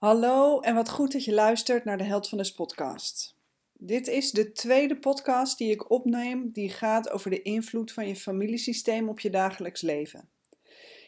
Hallo 0.00 0.60
en 0.60 0.74
wat 0.74 0.90
goed 0.90 1.12
dat 1.12 1.24
je 1.24 1.32
luistert 1.32 1.84
naar 1.84 1.98
de 1.98 2.04
Held 2.04 2.28
van 2.28 2.38
de 2.38 2.52
podcast. 2.56 3.36
Dit 3.72 4.08
is 4.08 4.30
de 4.30 4.52
tweede 4.52 4.98
podcast 4.98 5.58
die 5.58 5.70
ik 5.70 5.90
opneem 5.90 6.50
die 6.52 6.70
gaat 6.70 7.10
over 7.10 7.30
de 7.30 7.42
invloed 7.42 7.92
van 7.92 8.08
je 8.08 8.16
familiesysteem 8.16 9.08
op 9.08 9.20
je 9.20 9.30
dagelijks 9.30 9.80
leven. 9.80 10.28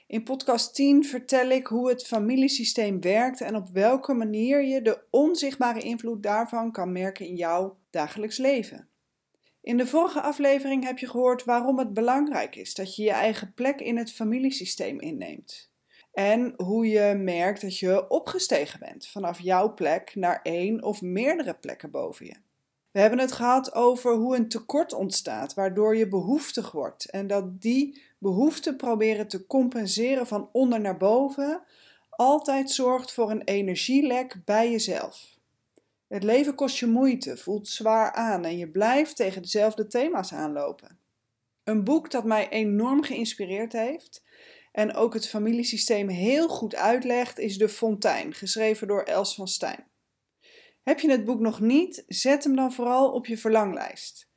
In 0.07 0.23
podcast 0.23 0.75
10 0.75 1.05
vertel 1.05 1.49
ik 1.49 1.67
hoe 1.67 1.89
het 1.89 2.07
familiesysteem 2.07 3.01
werkt 3.01 3.41
en 3.41 3.57
op 3.57 3.69
welke 3.69 4.15
manier 4.15 4.64
je 4.64 4.82
de 4.82 5.02
onzichtbare 5.11 5.80
invloed 5.80 6.22
daarvan 6.22 6.72
kan 6.72 6.93
merken 6.93 7.27
in 7.27 7.36
jouw 7.36 7.79
dagelijks 7.90 8.36
leven. 8.36 8.88
In 9.61 9.77
de 9.77 9.86
vorige 9.86 10.20
aflevering 10.20 10.84
heb 10.84 10.98
je 10.98 11.09
gehoord 11.09 11.45
waarom 11.45 11.79
het 11.79 11.95
belangrijk 11.95 12.56
is 12.56 12.74
dat 12.74 12.96
je 12.96 13.02
je 13.02 13.12
eigen 13.12 13.52
plek 13.54 13.80
in 13.80 13.96
het 13.96 14.12
familiesysteem 14.12 15.00
inneemt. 15.00 15.71
En 16.13 16.55
hoe 16.57 16.89
je 16.89 17.15
merkt 17.15 17.61
dat 17.61 17.79
je 17.79 18.09
opgestegen 18.09 18.79
bent 18.81 19.07
vanaf 19.07 19.41
jouw 19.41 19.75
plek 19.75 20.15
naar 20.15 20.41
één 20.43 20.83
of 20.83 21.03
meerdere 21.03 21.55
plekken 21.55 21.91
boven 21.91 22.27
je. 22.27 22.34
We 22.91 23.01
hebben 23.01 23.19
het 23.19 23.33
gehad 23.33 23.75
over 23.75 24.15
hoe 24.15 24.37
een 24.37 24.48
tekort 24.48 24.93
ontstaat, 24.93 25.55
waardoor 25.55 25.97
je 25.97 26.09
behoeftig 26.09 26.73
wordt. 26.73 27.11
En 27.11 27.27
dat 27.27 27.61
die 27.61 28.03
behoefte 28.19 28.77
proberen 28.77 29.29
te 29.29 29.47
compenseren 29.47 30.27
van 30.27 30.48
onder 30.53 30.80
naar 30.80 30.97
boven 30.97 31.62
altijd 32.11 32.70
zorgt 32.70 33.12
voor 33.12 33.31
een 33.31 33.42
energielek 33.45 34.37
bij 34.45 34.70
jezelf. 34.70 35.39
Het 36.09 36.23
leven 36.23 36.55
kost 36.55 36.79
je 36.79 36.87
moeite, 36.87 37.37
voelt 37.37 37.69
zwaar 37.69 38.12
aan 38.12 38.45
en 38.45 38.59
je 38.59 38.69
blijft 38.69 39.17
tegen 39.17 39.42
dezelfde 39.42 39.87
thema's 39.87 40.33
aanlopen. 40.33 40.98
Een 41.65 41.84
boek 41.84 42.11
dat 42.11 42.25
mij 42.25 42.48
enorm 42.48 43.03
geïnspireerd 43.03 43.73
heeft 43.73 44.23
en 44.73 44.95
ook 44.95 45.15
het 45.15 45.29
familiesysteem 45.29 46.09
heel 46.09 46.49
goed 46.49 46.75
uitlegt, 46.75 47.39
is 47.39 47.59
De 47.59 47.69
Fontein, 47.69 48.35
geschreven 48.35 48.87
door 48.87 49.03
Els 49.03 49.35
van 49.35 49.48
Stijn. 49.48 49.85
Heb 50.83 51.01
je 51.01 51.11
het 51.11 51.25
boek 51.25 51.41
nog 51.41 51.61
niet? 51.61 52.05
Zet 52.07 52.45
hem 52.45 52.56
dan 52.56 52.73
vooral 52.73 53.12
op 53.12 53.27
je 53.27 53.39
verlanglijst. 53.39 54.31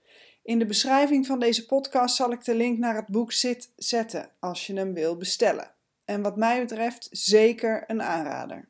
In 0.43 0.59
de 0.59 0.65
beschrijving 0.65 1.25
van 1.25 1.39
deze 1.39 1.65
podcast 1.65 2.15
zal 2.15 2.31
ik 2.31 2.45
de 2.45 2.55
link 2.55 2.77
naar 2.77 2.95
het 2.95 3.07
boek 3.07 3.31
zit 3.31 3.71
zetten 3.75 4.31
als 4.39 4.67
je 4.67 4.73
hem 4.73 4.93
wil 4.93 5.17
bestellen. 5.17 5.71
En 6.05 6.21
wat 6.21 6.37
mij 6.37 6.59
betreft 6.59 7.07
zeker 7.11 7.83
een 7.87 8.01
aanrader. 8.01 8.69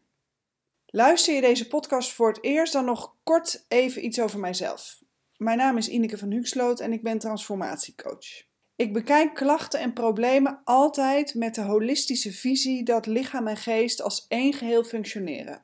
Luister 0.86 1.34
je 1.34 1.42
deze 1.42 1.68
podcast 1.68 2.14
voor 2.14 2.28
het 2.28 2.44
eerst, 2.44 2.74
dan 2.74 2.86
nog 2.86 3.16
kort 3.24 3.66
even 3.68 4.06
iets 4.06 4.20
over 4.20 4.40
mijzelf. 4.40 5.04
Mijn 5.38 5.58
naam 5.58 5.78
is 5.78 5.88
Ineke 5.88 6.18
van 6.18 6.32
Huxloot 6.32 6.80
en 6.80 6.94
ik 6.94 7.04
ben 7.04 7.20
transformatiecoach. 7.20 8.44
Ik 8.76 8.94
bekijk 8.94 9.34
klachten 9.34 9.80
en 9.80 9.94
problemen 9.94 10.62
altijd 10.64 11.34
met 11.34 11.56
de 11.56 11.62
holistische 11.62 12.32
visie 12.32 12.84
dat 12.84 13.06
lichaam 13.06 13.48
en 13.48 13.58
geest 13.58 14.02
als 14.02 14.26
één 14.28 14.54
geheel 14.54 14.84
functioneren. 14.84 15.62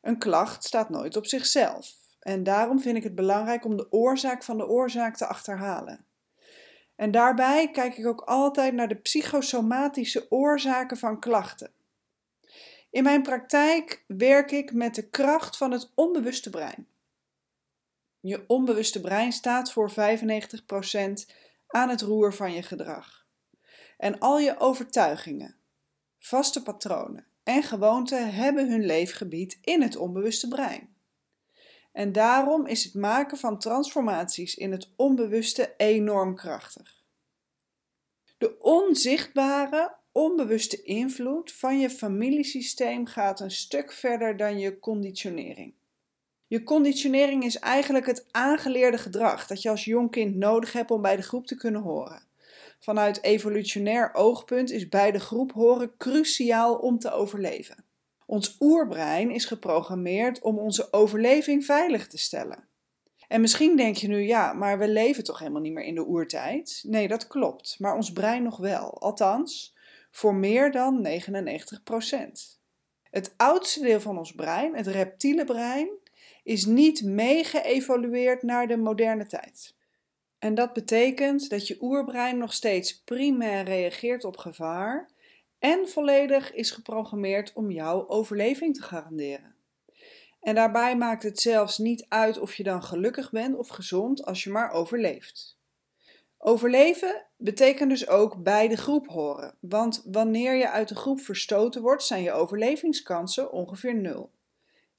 Een 0.00 0.18
klacht 0.18 0.64
staat 0.64 0.90
nooit 0.90 1.16
op 1.16 1.26
zichzelf 1.26 1.94
en 2.20 2.42
daarom 2.42 2.80
vind 2.80 2.96
ik 2.96 3.02
het 3.02 3.14
belangrijk 3.14 3.64
om 3.64 3.76
de 3.76 3.92
oorzaak 3.92 4.42
van 4.42 4.58
de 4.58 4.68
oorzaak 4.68 5.16
te 5.16 5.26
achterhalen. 5.26 6.04
En 6.96 7.10
daarbij 7.10 7.70
kijk 7.70 7.96
ik 7.96 8.06
ook 8.06 8.20
altijd 8.20 8.74
naar 8.74 8.88
de 8.88 8.94
psychosomatische 8.94 10.26
oorzaken 10.30 10.96
van 10.96 11.20
klachten. 11.20 11.70
In 12.90 13.02
mijn 13.02 13.22
praktijk 13.22 14.04
werk 14.06 14.50
ik 14.50 14.72
met 14.72 14.94
de 14.94 15.08
kracht 15.08 15.56
van 15.56 15.70
het 15.70 15.90
onbewuste 15.94 16.50
brein. 16.50 16.86
Je 18.20 18.44
onbewuste 18.46 19.00
brein 19.00 19.32
staat 19.32 19.72
voor 19.72 19.90
95% 19.90 19.94
aan 21.70 21.88
het 21.88 22.00
roer 22.00 22.34
van 22.34 22.52
je 22.52 22.62
gedrag. 22.62 23.26
En 23.96 24.18
al 24.18 24.38
je 24.38 24.58
overtuigingen, 24.58 25.56
vaste 26.18 26.62
patronen 26.62 27.26
en 27.42 27.62
gewoonten 27.62 28.34
hebben 28.34 28.70
hun 28.70 28.86
leefgebied 28.86 29.58
in 29.60 29.82
het 29.82 29.96
onbewuste 29.96 30.48
brein. 30.48 30.94
En 31.92 32.12
daarom 32.12 32.66
is 32.66 32.84
het 32.84 32.94
maken 32.94 33.38
van 33.38 33.58
transformaties 33.58 34.54
in 34.54 34.72
het 34.72 34.92
onbewuste 34.96 35.74
enorm 35.76 36.34
krachtig. 36.34 37.04
De 38.38 38.58
onzichtbare, 38.58 39.96
onbewuste 40.12 40.82
invloed 40.82 41.52
van 41.52 41.78
je 41.78 41.90
familiesysteem 41.90 43.06
gaat 43.06 43.40
een 43.40 43.50
stuk 43.50 43.92
verder 43.92 44.36
dan 44.36 44.58
je 44.58 44.78
conditionering. 44.78 45.74
Je 46.50 46.62
conditionering 46.62 47.44
is 47.44 47.58
eigenlijk 47.58 48.06
het 48.06 48.26
aangeleerde 48.30 48.98
gedrag 48.98 49.46
dat 49.46 49.62
je 49.62 49.70
als 49.70 49.84
jong 49.84 50.10
kind 50.10 50.36
nodig 50.36 50.72
hebt 50.72 50.90
om 50.90 51.02
bij 51.02 51.16
de 51.16 51.22
groep 51.22 51.46
te 51.46 51.54
kunnen 51.54 51.80
horen. 51.80 52.22
Vanuit 52.78 53.22
evolutionair 53.22 54.14
oogpunt 54.14 54.70
is 54.70 54.88
bij 54.88 55.10
de 55.10 55.20
groep 55.20 55.52
horen 55.52 55.96
cruciaal 55.96 56.74
om 56.74 56.98
te 56.98 57.12
overleven. 57.12 57.84
Ons 58.26 58.56
oerbrein 58.60 59.30
is 59.30 59.44
geprogrammeerd 59.44 60.40
om 60.40 60.58
onze 60.58 60.92
overleving 60.92 61.64
veilig 61.64 62.06
te 62.06 62.18
stellen. 62.18 62.68
En 63.28 63.40
misschien 63.40 63.76
denk 63.76 63.96
je 63.96 64.08
nu, 64.08 64.20
ja, 64.20 64.52
maar 64.52 64.78
we 64.78 64.88
leven 64.88 65.24
toch 65.24 65.38
helemaal 65.38 65.60
niet 65.60 65.72
meer 65.72 65.84
in 65.84 65.94
de 65.94 66.06
oertijd? 66.06 66.82
Nee, 66.86 67.08
dat 67.08 67.26
klopt, 67.26 67.76
maar 67.78 67.94
ons 67.94 68.12
brein 68.12 68.42
nog 68.42 68.56
wel. 68.56 69.00
Althans, 69.00 69.76
voor 70.10 70.34
meer 70.34 70.72
dan 70.72 71.06
99%. 71.06 72.58
Het 73.10 73.34
oudste 73.36 73.80
deel 73.80 74.00
van 74.00 74.18
ons 74.18 74.32
brein, 74.32 74.76
het 74.76 74.86
reptiele 74.86 75.44
brein, 75.44 75.98
is 76.42 76.64
niet 76.64 77.02
meegeëvolueerd 77.02 78.42
naar 78.42 78.66
de 78.68 78.76
moderne 78.76 79.26
tijd. 79.26 79.74
En 80.38 80.54
dat 80.54 80.72
betekent 80.72 81.50
dat 81.50 81.66
je 81.66 81.76
oerbrein 81.80 82.38
nog 82.38 82.52
steeds 82.52 83.02
primair 83.02 83.64
reageert 83.64 84.24
op 84.24 84.36
gevaar 84.36 85.10
en 85.58 85.88
volledig 85.88 86.52
is 86.52 86.70
geprogrammeerd 86.70 87.52
om 87.52 87.70
jouw 87.70 88.08
overleving 88.08 88.74
te 88.74 88.82
garanderen. 88.82 89.54
En 90.40 90.54
daarbij 90.54 90.96
maakt 90.96 91.22
het 91.22 91.40
zelfs 91.40 91.78
niet 91.78 92.06
uit 92.08 92.38
of 92.38 92.54
je 92.54 92.62
dan 92.62 92.82
gelukkig 92.82 93.30
bent 93.30 93.56
of 93.56 93.68
gezond 93.68 94.24
als 94.24 94.44
je 94.44 94.50
maar 94.50 94.70
overleeft. 94.70 95.58
Overleven 96.38 97.26
betekent 97.36 97.90
dus 97.90 98.08
ook 98.08 98.42
bij 98.42 98.68
de 98.68 98.76
groep 98.76 99.06
horen, 99.06 99.54
want 99.60 100.02
wanneer 100.04 100.54
je 100.54 100.70
uit 100.70 100.88
de 100.88 100.94
groep 100.94 101.20
verstoten 101.20 101.82
wordt, 101.82 102.02
zijn 102.02 102.22
je 102.22 102.32
overlevingskansen 102.32 103.52
ongeveer 103.52 103.94
nul. 103.94 104.30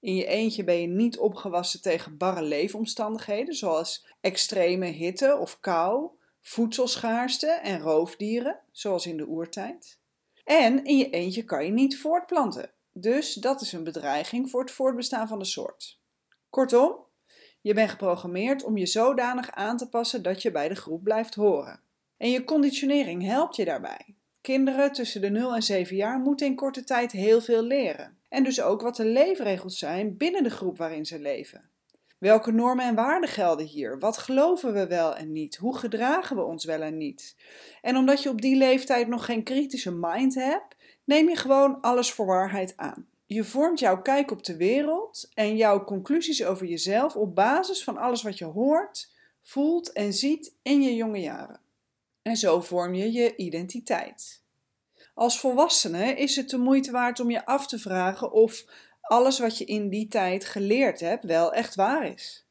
In 0.01 0.15
je 0.15 0.25
eentje 0.25 0.63
ben 0.63 0.81
je 0.81 0.87
niet 0.87 1.17
opgewassen 1.17 1.81
tegen 1.81 2.17
barre 2.17 2.41
leefomstandigheden, 2.41 3.53
zoals 3.53 4.07
extreme 4.21 4.85
hitte 4.85 5.37
of 5.37 5.59
kou, 5.59 6.09
voedselschaarste 6.41 7.47
en 7.47 7.79
roofdieren, 7.79 8.59
zoals 8.71 9.05
in 9.05 9.17
de 9.17 9.27
oertijd. 9.27 9.99
En 10.43 10.83
in 10.85 10.97
je 10.97 11.09
eentje 11.09 11.43
kan 11.43 11.65
je 11.65 11.71
niet 11.71 11.99
voortplanten, 11.99 12.71
dus 12.91 13.33
dat 13.33 13.61
is 13.61 13.71
een 13.71 13.83
bedreiging 13.83 14.49
voor 14.49 14.61
het 14.61 14.71
voortbestaan 14.71 15.27
van 15.27 15.39
de 15.39 15.45
soort. 15.45 15.99
Kortom, 16.49 16.95
je 17.61 17.73
bent 17.73 17.89
geprogrammeerd 17.89 18.63
om 18.63 18.77
je 18.77 18.85
zodanig 18.85 19.51
aan 19.51 19.77
te 19.77 19.89
passen 19.89 20.23
dat 20.23 20.41
je 20.41 20.51
bij 20.51 20.69
de 20.69 20.75
groep 20.75 21.03
blijft 21.03 21.35
horen. 21.35 21.79
En 22.17 22.29
je 22.29 22.43
conditionering 22.43 23.23
helpt 23.23 23.55
je 23.55 23.65
daarbij. 23.65 24.15
Kinderen 24.41 24.91
tussen 24.91 25.21
de 25.21 25.29
0 25.29 25.55
en 25.55 25.63
7 25.63 25.95
jaar 25.95 26.19
moeten 26.19 26.47
in 26.47 26.55
korte 26.55 26.83
tijd 26.83 27.11
heel 27.11 27.41
veel 27.41 27.63
leren. 27.63 28.20
En 28.31 28.43
dus 28.43 28.61
ook 28.61 28.81
wat 28.81 28.95
de 28.95 29.05
leefregels 29.05 29.77
zijn 29.77 30.17
binnen 30.17 30.43
de 30.43 30.49
groep 30.49 30.77
waarin 30.77 31.05
ze 31.05 31.19
leven. 31.19 31.69
Welke 32.17 32.51
normen 32.51 32.85
en 32.85 32.95
waarden 32.95 33.29
gelden 33.29 33.65
hier? 33.65 33.99
Wat 33.99 34.17
geloven 34.17 34.73
we 34.73 34.87
wel 34.87 35.15
en 35.15 35.31
niet? 35.31 35.55
Hoe 35.55 35.77
gedragen 35.77 36.35
we 36.35 36.43
ons 36.43 36.65
wel 36.65 36.81
en 36.81 36.97
niet? 36.97 37.35
En 37.81 37.97
omdat 37.97 38.23
je 38.23 38.29
op 38.29 38.41
die 38.41 38.55
leeftijd 38.55 39.07
nog 39.07 39.25
geen 39.25 39.43
kritische 39.43 39.91
mind 39.91 40.35
hebt, 40.35 40.75
neem 41.03 41.29
je 41.29 41.35
gewoon 41.35 41.81
alles 41.81 42.11
voor 42.11 42.25
waarheid 42.25 42.73
aan. 42.77 43.07
Je 43.25 43.43
vormt 43.43 43.79
jouw 43.79 44.01
kijk 44.01 44.31
op 44.31 44.43
de 44.43 44.57
wereld 44.57 45.29
en 45.33 45.55
jouw 45.55 45.83
conclusies 45.83 46.43
over 46.43 46.65
jezelf 46.65 47.15
op 47.15 47.35
basis 47.35 47.83
van 47.83 47.97
alles 47.97 48.21
wat 48.21 48.37
je 48.37 48.45
hoort, 48.45 49.11
voelt 49.41 49.91
en 49.91 50.13
ziet 50.13 50.55
in 50.61 50.81
je 50.81 50.95
jonge 50.95 51.19
jaren. 51.19 51.59
En 52.21 52.37
zo 52.37 52.61
vorm 52.61 52.93
je 52.93 53.11
je 53.11 53.35
identiteit. 53.35 54.40
Als 55.13 55.39
volwassene 55.39 56.13
is 56.13 56.35
het 56.35 56.49
de 56.49 56.57
moeite 56.57 56.91
waard 56.91 57.19
om 57.19 57.31
je 57.31 57.45
af 57.45 57.67
te 57.67 57.79
vragen 57.79 58.31
of 58.31 58.65
alles 59.01 59.39
wat 59.39 59.57
je 59.57 59.65
in 59.65 59.89
die 59.89 60.07
tijd 60.07 60.45
geleerd 60.45 60.99
hebt 60.99 61.23
wel 61.23 61.53
echt 61.53 61.75
waar 61.75 62.05
is. 62.05 62.45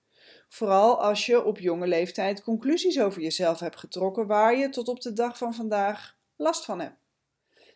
Vooral 0.49 1.03
als 1.03 1.27
je 1.27 1.45
op 1.45 1.59
jonge 1.59 1.87
leeftijd 1.87 2.43
conclusies 2.43 3.01
over 3.01 3.23
jezelf 3.23 3.61
hebt 3.61 3.79
getrokken 3.79 4.27
waar 4.27 4.57
je 4.57 4.69
tot 4.69 4.89
op 4.89 5.01
de 5.01 5.13
dag 5.13 5.39
van 5.39 5.55
vandaag 5.55 6.17
last 6.37 6.65
van 6.65 6.81
hebt. 6.81 6.99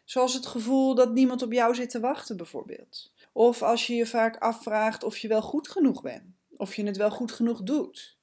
Zoals 0.04 0.34
het 0.34 0.46
gevoel 0.46 0.94
dat 0.94 1.12
niemand 1.12 1.42
op 1.42 1.52
jou 1.52 1.74
zit 1.74 1.90
te 1.90 2.00
wachten, 2.00 2.36
bijvoorbeeld. 2.36 3.12
Of 3.32 3.62
als 3.62 3.86
je 3.86 3.94
je 3.94 4.06
vaak 4.06 4.36
afvraagt 4.36 5.04
of 5.04 5.18
je 5.18 5.28
wel 5.28 5.42
goed 5.42 5.68
genoeg 5.68 6.02
bent, 6.02 6.34
of 6.56 6.74
je 6.74 6.86
het 6.86 6.96
wel 6.96 7.10
goed 7.10 7.32
genoeg 7.32 7.62
doet. 7.62 8.18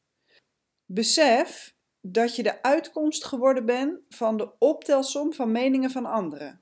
Besef 0.86 1.75
dat 2.01 2.36
je 2.36 2.44
de 2.44 2.62
uitkomst 2.62 3.24
geworden 3.24 3.65
bent 3.65 4.00
van 4.09 4.38
de 4.38 4.50
optelsom 4.57 5.33
van 5.33 5.51
meningen 5.51 5.92
van 5.92 6.06
anderen. 6.06 6.62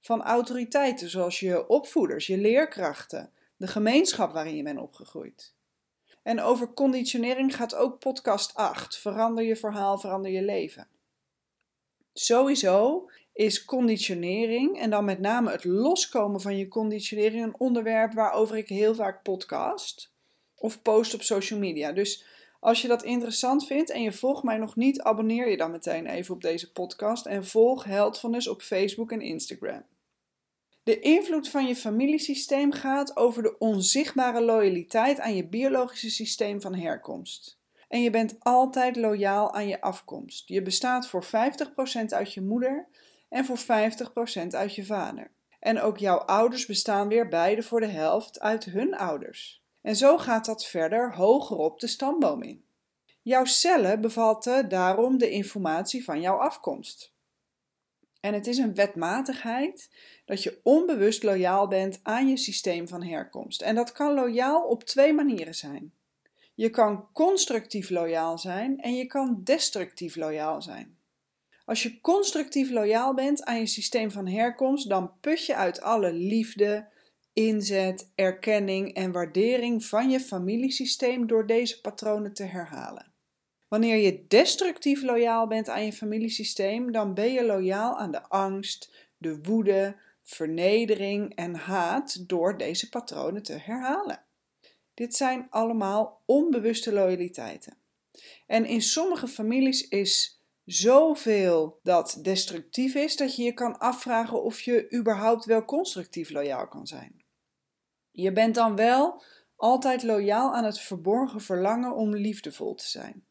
Van 0.00 0.22
autoriteiten 0.22 1.10
zoals 1.10 1.40
je 1.40 1.68
opvoeders, 1.68 2.26
je 2.26 2.38
leerkrachten, 2.38 3.32
de 3.56 3.66
gemeenschap 3.66 4.32
waarin 4.32 4.56
je 4.56 4.62
bent 4.62 4.78
opgegroeid. 4.78 5.54
En 6.22 6.40
over 6.40 6.72
conditionering 6.72 7.56
gaat 7.56 7.74
ook 7.74 7.98
podcast 7.98 8.54
8. 8.54 8.98
Verander 8.98 9.44
je 9.44 9.56
verhaal, 9.56 9.98
verander 9.98 10.30
je 10.30 10.42
leven. 10.42 10.88
Sowieso 12.12 13.08
is 13.32 13.64
conditionering 13.64 14.78
en 14.78 14.90
dan 14.90 15.04
met 15.04 15.20
name 15.20 15.50
het 15.50 15.64
loskomen 15.64 16.40
van 16.40 16.56
je 16.56 16.68
conditionering 16.68 17.44
een 17.44 17.58
onderwerp 17.58 18.12
waarover 18.12 18.56
ik 18.56 18.68
heel 18.68 18.94
vaak 18.94 19.22
podcast 19.22 20.12
of 20.54 20.82
post 20.82 21.14
op 21.14 21.22
social 21.22 21.58
media. 21.58 21.92
Dus 21.92 22.24
als 22.60 22.82
je 22.82 22.88
dat 22.88 23.02
interessant 23.02 23.66
vindt 23.66 23.90
en 23.90 24.02
je 24.02 24.12
volgt 24.12 24.42
mij 24.42 24.56
nog 24.56 24.76
niet, 24.76 25.00
abonneer 25.00 25.50
je 25.50 25.56
dan 25.56 25.70
meteen 25.70 26.06
even 26.06 26.34
op 26.34 26.42
deze 26.42 26.72
podcast 26.72 27.26
en 27.26 27.46
volg 27.46 27.84
Heldfulness 27.84 28.48
op 28.48 28.62
Facebook 28.62 29.12
en 29.12 29.20
Instagram. 29.20 29.84
De 30.82 31.00
invloed 31.00 31.48
van 31.48 31.66
je 31.66 31.76
familiesysteem 31.76 32.72
gaat 32.72 33.16
over 33.16 33.42
de 33.42 33.58
onzichtbare 33.58 34.40
loyaliteit 34.40 35.20
aan 35.20 35.36
je 35.36 35.46
biologische 35.48 36.10
systeem 36.10 36.60
van 36.60 36.74
herkomst. 36.74 37.58
En 37.88 38.02
je 38.02 38.10
bent 38.10 38.36
altijd 38.38 38.96
loyaal 38.96 39.54
aan 39.54 39.68
je 39.68 39.80
afkomst. 39.80 40.48
Je 40.48 40.62
bestaat 40.62 41.08
voor 41.08 41.24
50% 41.24 41.28
uit 42.08 42.34
je 42.34 42.40
moeder 42.40 42.88
en 43.28 43.44
voor 43.44 43.58
50% 43.58 43.62
uit 44.50 44.74
je 44.74 44.84
vader. 44.84 45.30
En 45.60 45.80
ook 45.80 45.98
jouw 45.98 46.18
ouders 46.18 46.66
bestaan 46.66 47.08
weer 47.08 47.28
beide 47.28 47.62
voor 47.62 47.80
de 47.80 47.86
helft 47.86 48.40
uit 48.40 48.64
hun 48.64 48.96
ouders. 48.96 49.65
En 49.86 49.96
zo 49.96 50.18
gaat 50.18 50.44
dat 50.44 50.66
verder 50.66 51.14
hoger 51.14 51.56
op 51.56 51.80
de 51.80 51.86
stamboom 51.86 52.42
in. 52.42 52.64
Jouw 53.22 53.44
cellen 53.44 54.00
bevatten 54.00 54.68
daarom 54.68 55.18
de 55.18 55.30
informatie 55.30 56.04
van 56.04 56.20
jouw 56.20 56.36
afkomst. 56.36 57.12
En 58.20 58.34
het 58.34 58.46
is 58.46 58.58
een 58.58 58.74
wetmatigheid 58.74 59.90
dat 60.24 60.42
je 60.42 60.60
onbewust 60.62 61.22
loyaal 61.22 61.68
bent 61.68 62.00
aan 62.02 62.28
je 62.28 62.36
systeem 62.36 62.88
van 62.88 63.02
herkomst. 63.02 63.62
En 63.62 63.74
dat 63.74 63.92
kan 63.92 64.14
loyaal 64.14 64.62
op 64.62 64.84
twee 64.84 65.12
manieren 65.12 65.54
zijn. 65.54 65.92
Je 66.54 66.70
kan 66.70 67.08
constructief 67.12 67.90
loyaal 67.90 68.38
zijn 68.38 68.80
en 68.80 68.96
je 68.96 69.06
kan 69.06 69.40
destructief 69.44 70.16
loyaal 70.16 70.62
zijn. 70.62 70.98
Als 71.64 71.82
je 71.82 72.00
constructief 72.00 72.70
loyaal 72.70 73.14
bent 73.14 73.44
aan 73.44 73.58
je 73.58 73.66
systeem 73.66 74.10
van 74.10 74.26
herkomst, 74.26 74.88
dan 74.88 75.12
put 75.20 75.46
je 75.46 75.54
uit 75.54 75.80
alle 75.80 76.12
liefde, 76.12 76.88
inzet, 77.36 78.10
erkenning 78.14 78.94
en 78.94 79.12
waardering 79.12 79.84
van 79.84 80.10
je 80.10 80.20
familiesysteem 80.20 81.26
door 81.26 81.46
deze 81.46 81.80
patronen 81.80 82.34
te 82.34 82.42
herhalen. 82.42 83.12
Wanneer 83.68 83.96
je 83.96 84.24
destructief 84.28 85.02
loyaal 85.02 85.46
bent 85.46 85.68
aan 85.68 85.84
je 85.84 85.92
familiesysteem, 85.92 86.92
dan 86.92 87.14
ben 87.14 87.32
je 87.32 87.44
loyaal 87.44 87.98
aan 87.98 88.10
de 88.10 88.22
angst, 88.28 89.08
de 89.18 89.38
woede, 89.42 89.96
vernedering 90.22 91.34
en 91.34 91.54
haat 91.54 92.28
door 92.28 92.58
deze 92.58 92.88
patronen 92.88 93.42
te 93.42 93.52
herhalen. 93.52 94.22
Dit 94.94 95.14
zijn 95.14 95.46
allemaal 95.50 96.22
onbewuste 96.24 96.92
loyaliteiten. 96.92 97.76
En 98.46 98.64
in 98.64 98.82
sommige 98.82 99.28
families 99.28 99.88
is 99.88 100.40
zoveel 100.64 101.80
dat 101.82 102.18
destructief 102.22 102.94
is 102.94 103.16
dat 103.16 103.36
je 103.36 103.42
je 103.42 103.52
kan 103.52 103.78
afvragen 103.78 104.42
of 104.42 104.60
je 104.60 104.92
überhaupt 104.94 105.44
wel 105.44 105.64
constructief 105.64 106.30
loyaal 106.30 106.68
kan 106.68 106.86
zijn. 106.86 107.24
Je 108.16 108.32
bent 108.32 108.54
dan 108.54 108.76
wel 108.76 109.22
altijd 109.56 110.02
loyaal 110.02 110.54
aan 110.54 110.64
het 110.64 110.80
verborgen 110.80 111.40
verlangen 111.40 111.94
om 111.94 112.14
liefdevol 112.14 112.74
te 112.74 112.88
zijn. 112.88 113.24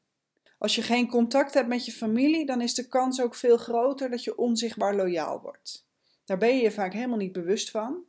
Als 0.58 0.76
je 0.76 0.82
geen 0.82 1.08
contact 1.08 1.54
hebt 1.54 1.68
met 1.68 1.86
je 1.86 1.92
familie, 1.92 2.46
dan 2.46 2.62
is 2.62 2.74
de 2.74 2.88
kans 2.88 3.22
ook 3.22 3.36
veel 3.36 3.58
groter 3.58 4.10
dat 4.10 4.24
je 4.24 4.38
onzichtbaar 4.38 4.96
loyaal 4.96 5.42
wordt. 5.42 5.88
Daar 6.26 6.38
ben 6.38 6.56
je 6.56 6.62
je 6.62 6.72
vaak 6.72 6.94
helemaal 6.94 7.18
niet 7.18 7.32
bewust 7.32 7.72
van. 7.72 8.04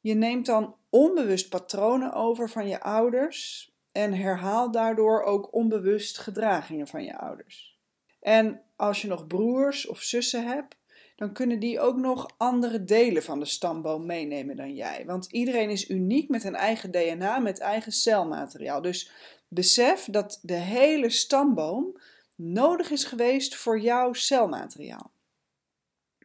Je 0.00 0.14
neemt 0.14 0.46
dan 0.46 0.76
onbewust 0.88 1.48
patronen 1.48 2.12
over 2.12 2.50
van 2.50 2.68
je 2.68 2.80
ouders 2.80 3.70
en 3.92 4.12
herhaalt 4.12 4.72
daardoor 4.72 5.22
ook 5.22 5.54
onbewust 5.54 6.18
gedragingen 6.18 6.86
van 6.86 7.04
je 7.04 7.18
ouders. 7.18 7.78
En 8.20 8.62
als 8.76 9.02
je 9.02 9.08
nog 9.08 9.26
broers 9.26 9.86
of 9.86 10.00
zussen 10.00 10.46
hebt, 10.46 10.76
dan 11.20 11.32
kunnen 11.32 11.58
die 11.58 11.80
ook 11.80 11.96
nog 11.96 12.34
andere 12.36 12.84
delen 12.84 13.22
van 13.22 13.38
de 13.38 13.44
stamboom 13.44 14.06
meenemen 14.06 14.56
dan 14.56 14.74
jij. 14.74 15.02
Want 15.06 15.26
iedereen 15.30 15.70
is 15.70 15.90
uniek 15.90 16.28
met 16.28 16.44
een 16.44 16.54
eigen 16.54 16.90
DNA, 16.90 17.38
met 17.38 17.58
eigen 17.58 17.92
celmateriaal. 17.92 18.82
Dus 18.82 19.10
besef 19.48 20.04
dat 20.04 20.38
de 20.42 20.54
hele 20.54 21.10
stamboom 21.10 22.00
nodig 22.34 22.90
is 22.90 23.04
geweest 23.04 23.54
voor 23.54 23.80
jouw 23.80 24.12
celmateriaal. 24.12 25.10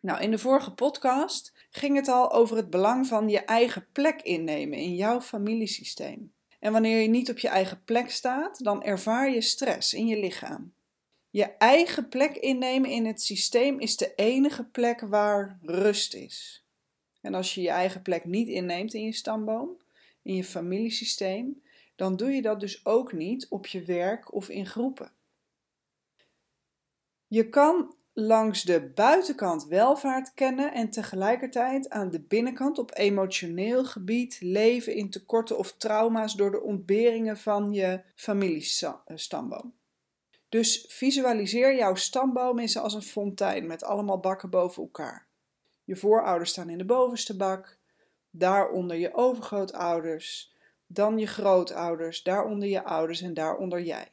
Nou, 0.02 0.22
in 0.22 0.32
de 0.32 0.38
vorige 0.38 0.74
podcast 0.74 1.54
ging 1.70 1.96
het 1.96 2.08
al 2.08 2.32
over 2.32 2.58
het 2.58 2.70
belang 2.70 3.08
van 3.08 3.30
je 3.30 3.40
eigen 3.40 3.88
plek 3.92 4.22
innemen 4.22 4.78
in 4.78 4.96
jouw 4.96 5.22
familiesysteem. 5.22 6.34
En 6.60 6.72
wanneer 6.72 7.02
je 7.02 7.08
niet 7.08 7.30
op 7.30 7.40
je 7.40 7.48
eigen 7.48 7.82
plek 7.86 8.12
staat, 8.12 8.64
dan 8.64 8.84
ervaar 8.84 9.30
je 9.30 9.42
stress 9.42 9.94
in 9.94 10.08
je 10.08 10.20
lichaam. 10.20 10.74
Je 11.36 11.44
eigen 11.46 12.10
plek 12.10 12.36
innemen 12.36 12.90
in 12.90 13.06
het 13.06 13.22
systeem 13.22 13.80
is 13.80 13.98
de 13.98 14.16
enige 14.16 14.64
plek 14.64 15.00
waar 15.00 15.60
rust 15.62 16.14
is. 16.14 16.66
En 17.22 17.34
als 17.34 17.56
je 17.56 17.62
je 17.62 17.70
eigen 17.70 18.02
plek 18.02 18.26
niet 18.26 18.48
inneemt 18.48 18.94
in 18.94 19.04
je 19.04 19.12
stamboom, 19.12 19.78
in 20.22 20.36
je 20.36 20.44
familiesysteem, 20.44 21.62
dan 21.96 22.16
doe 22.16 22.32
je 22.32 22.42
dat 22.42 22.60
dus 22.60 22.86
ook 22.86 23.14
niet 23.14 23.48
op 23.50 23.68
je 23.68 23.84
werk 23.84 24.34
of 24.34 24.50
in 24.50 24.66
groepen. 24.66 25.12
Je 27.28 27.50
kan 27.50 27.96
langs 28.14 28.64
de 28.64 28.92
buitenkant 28.96 29.66
welvaart 29.66 30.34
kennen 30.34 30.74
en 30.74 30.90
tegelijkertijd 30.90 31.90
aan 31.90 32.10
de 32.10 32.20
binnenkant 32.20 32.78
op 32.78 32.98
emotioneel 32.98 33.86
gebied 33.86 34.38
leven 34.42 34.96
in 34.96 35.10
tekorten 35.10 35.58
of 35.58 35.74
trauma's 35.78 36.34
door 36.34 36.52
de 36.52 36.62
ontberingen 36.62 37.38
van 37.38 37.74
je 37.74 38.02
familiestamboom. 38.16 39.74
Dus 40.56 40.86
visualiseer 40.88 41.76
jouw 41.76 41.96
stamboom 41.96 42.60
eens 42.60 42.78
als 42.78 42.94
een 42.94 43.02
fontein 43.02 43.68
met 43.68 43.84
allemaal 43.84 44.20
bakken 44.20 44.50
boven 44.50 44.84
elkaar. 44.84 45.28
Je 45.84 45.96
voorouders 45.96 46.50
staan 46.50 46.70
in 46.70 46.78
de 46.78 46.86
bovenste 46.86 47.38
bak, 47.38 47.78
daaronder 48.30 48.98
je 48.98 49.14
overgrootouders, 49.14 50.54
dan 50.88 51.18
je 51.18 51.28
grootouders, 51.28 52.24
daaronder 52.24 52.68
je 52.68 52.84
ouders 52.84 53.22
en 53.22 53.34
daaronder 53.34 53.82
jij. 53.82 54.08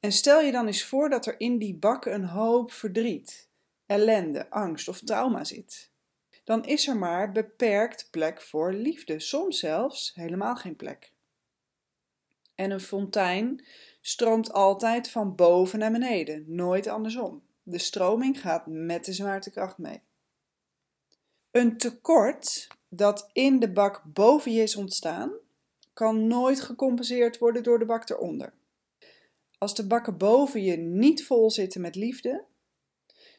En 0.00 0.12
stel 0.12 0.40
je 0.40 0.52
dan 0.52 0.66
eens 0.66 0.84
voor 0.84 1.08
dat 1.08 1.26
er 1.26 1.40
in 1.40 1.58
die 1.58 1.74
bakken 1.74 2.14
een 2.14 2.26
hoop 2.26 2.72
verdriet, 2.72 3.48
ellende, 3.86 4.50
angst 4.50 4.88
of 4.88 5.00
trauma 5.00 5.44
zit. 5.44 5.90
Dan 6.44 6.64
is 6.64 6.88
er 6.88 6.96
maar 6.96 7.32
beperkt 7.32 8.08
plek 8.10 8.42
voor 8.42 8.72
liefde, 8.72 9.20
soms 9.20 9.58
zelfs 9.58 10.14
helemaal 10.14 10.56
geen 10.56 10.76
plek. 10.76 11.12
En 12.54 12.70
een 12.70 12.80
fontein 12.80 13.64
stroomt 14.02 14.52
altijd 14.52 15.10
van 15.10 15.34
boven 15.34 15.78
naar 15.78 15.92
beneden, 15.92 16.44
nooit 16.46 16.86
andersom. 16.86 17.42
De 17.62 17.78
stroming 17.78 18.40
gaat 18.40 18.66
met 18.66 19.04
de 19.04 19.12
zwaartekracht 19.12 19.78
mee. 19.78 20.00
Een 21.50 21.78
tekort 21.78 22.68
dat 22.88 23.28
in 23.32 23.58
de 23.58 23.72
bak 23.72 24.02
boven 24.04 24.52
je 24.52 24.62
is 24.62 24.76
ontstaan, 24.76 25.32
kan 25.92 26.26
nooit 26.26 26.60
gecompenseerd 26.60 27.38
worden 27.38 27.62
door 27.62 27.78
de 27.78 27.84
bak 27.84 28.08
eronder. 28.08 28.52
Als 29.58 29.74
de 29.74 29.86
bakken 29.86 30.16
boven 30.16 30.62
je 30.62 30.76
niet 30.76 31.26
vol 31.26 31.50
zitten 31.50 31.80
met 31.80 31.94
liefde, 31.94 32.44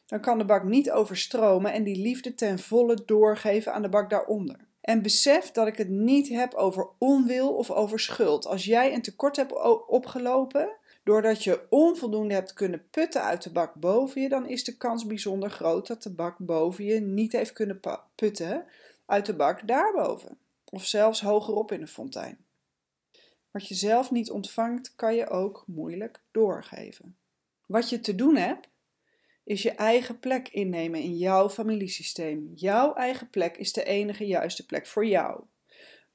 dan 0.06 0.20
kan 0.20 0.38
de 0.38 0.44
bak 0.44 0.64
niet 0.64 0.90
overstromen 0.90 1.72
en 1.72 1.82
die 1.82 1.96
liefde 1.96 2.34
ten 2.34 2.58
volle 2.58 3.02
doorgeven 3.04 3.72
aan 3.72 3.82
de 3.82 3.88
bak 3.88 4.10
daaronder. 4.10 4.66
En 4.84 5.02
besef 5.02 5.50
dat 5.50 5.66
ik 5.66 5.76
het 5.76 5.88
niet 5.88 6.28
heb 6.28 6.54
over 6.54 6.88
onwil 6.98 7.54
of 7.54 7.70
over 7.70 8.00
schuld. 8.00 8.46
Als 8.46 8.64
jij 8.64 8.94
een 8.94 9.02
tekort 9.02 9.36
hebt 9.36 9.52
opgelopen, 9.86 10.76
doordat 11.02 11.44
je 11.44 11.66
onvoldoende 11.68 12.34
hebt 12.34 12.52
kunnen 12.52 12.86
putten 12.90 13.22
uit 13.22 13.42
de 13.42 13.50
bak 13.50 13.74
boven 13.74 14.22
je, 14.22 14.28
dan 14.28 14.48
is 14.48 14.64
de 14.64 14.76
kans 14.76 15.06
bijzonder 15.06 15.50
groot 15.50 15.86
dat 15.86 16.02
de 16.02 16.10
bak 16.10 16.36
boven 16.38 16.84
je 16.84 17.00
niet 17.00 17.32
heeft 17.32 17.52
kunnen 17.52 17.80
putten 18.14 18.64
uit 19.06 19.26
de 19.26 19.34
bak 19.34 19.68
daarboven. 19.68 20.38
Of 20.70 20.86
zelfs 20.86 21.20
hogerop 21.20 21.72
in 21.72 21.80
de 21.80 21.86
fontein. 21.86 22.38
Wat 23.50 23.68
je 23.68 23.74
zelf 23.74 24.10
niet 24.10 24.30
ontvangt, 24.30 24.92
kan 24.96 25.14
je 25.14 25.28
ook 25.28 25.64
moeilijk 25.66 26.20
doorgeven. 26.30 27.16
Wat 27.66 27.88
je 27.88 28.00
te 28.00 28.14
doen 28.14 28.36
hebt, 28.36 28.68
is 29.44 29.62
je 29.62 29.70
eigen 29.70 30.18
plek 30.18 30.48
innemen 30.48 31.00
in 31.00 31.16
jouw 31.16 31.50
familiesysteem. 31.50 32.50
Jouw 32.54 32.94
eigen 32.94 33.30
plek 33.30 33.56
is 33.56 33.72
de 33.72 33.84
enige 33.84 34.26
juiste 34.26 34.66
plek 34.66 34.86
voor 34.86 35.06
jou. 35.06 35.44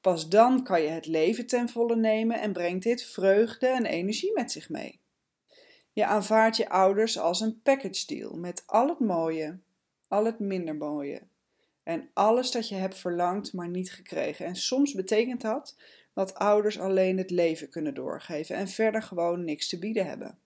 Pas 0.02 0.30
dan 0.30 0.64
kan 0.64 0.82
je 0.82 0.90
het 0.90 1.06
leven 1.06 1.48
ten 1.48 1.70
volle 1.70 1.96
nemen 1.96 2.40
en 2.40 2.54
brengt 2.54 2.84
dit 2.84 3.04
vreugde 3.04 3.68
en 3.68 3.86
energie 3.86 4.34
met 4.34 4.52
zich 4.52 4.70
mee. 4.70 5.00
Je 5.92 6.06
aanvaardt 6.06 6.58
je 6.58 6.70
ouders 6.70 7.20
als 7.20 7.42
een 7.42 7.62
package 7.62 8.06
deal 8.06 8.38
met 8.38 8.64
al 8.66 8.88
het 8.88 9.00
mooie, 9.00 9.60
al 10.08 10.26
het 10.26 10.40
minder 10.40 10.76
mooie 10.76 11.22
en 11.90 12.10
alles 12.14 12.52
dat 12.52 12.70
je 12.70 12.76
hebt 12.76 12.98
verlangd 12.98 13.54
maar 13.54 13.70
niet 13.70 13.92
gekregen. 13.92 14.46
En 14.46 14.56
soms 14.56 14.94
betekent 14.94 15.42
dat 15.42 15.76
dat 16.14 16.34
ouders 16.34 16.80
alleen 16.80 17.18
het 17.18 17.30
leven 17.30 17.70
kunnen 17.70 17.94
doorgeven 17.94 18.56
en 18.56 18.68
verder 18.68 19.04
gewoon 19.04 19.44
niks 19.44 19.70
te 19.70 19.80
bieden 19.80 20.06
hebben. 20.06 20.40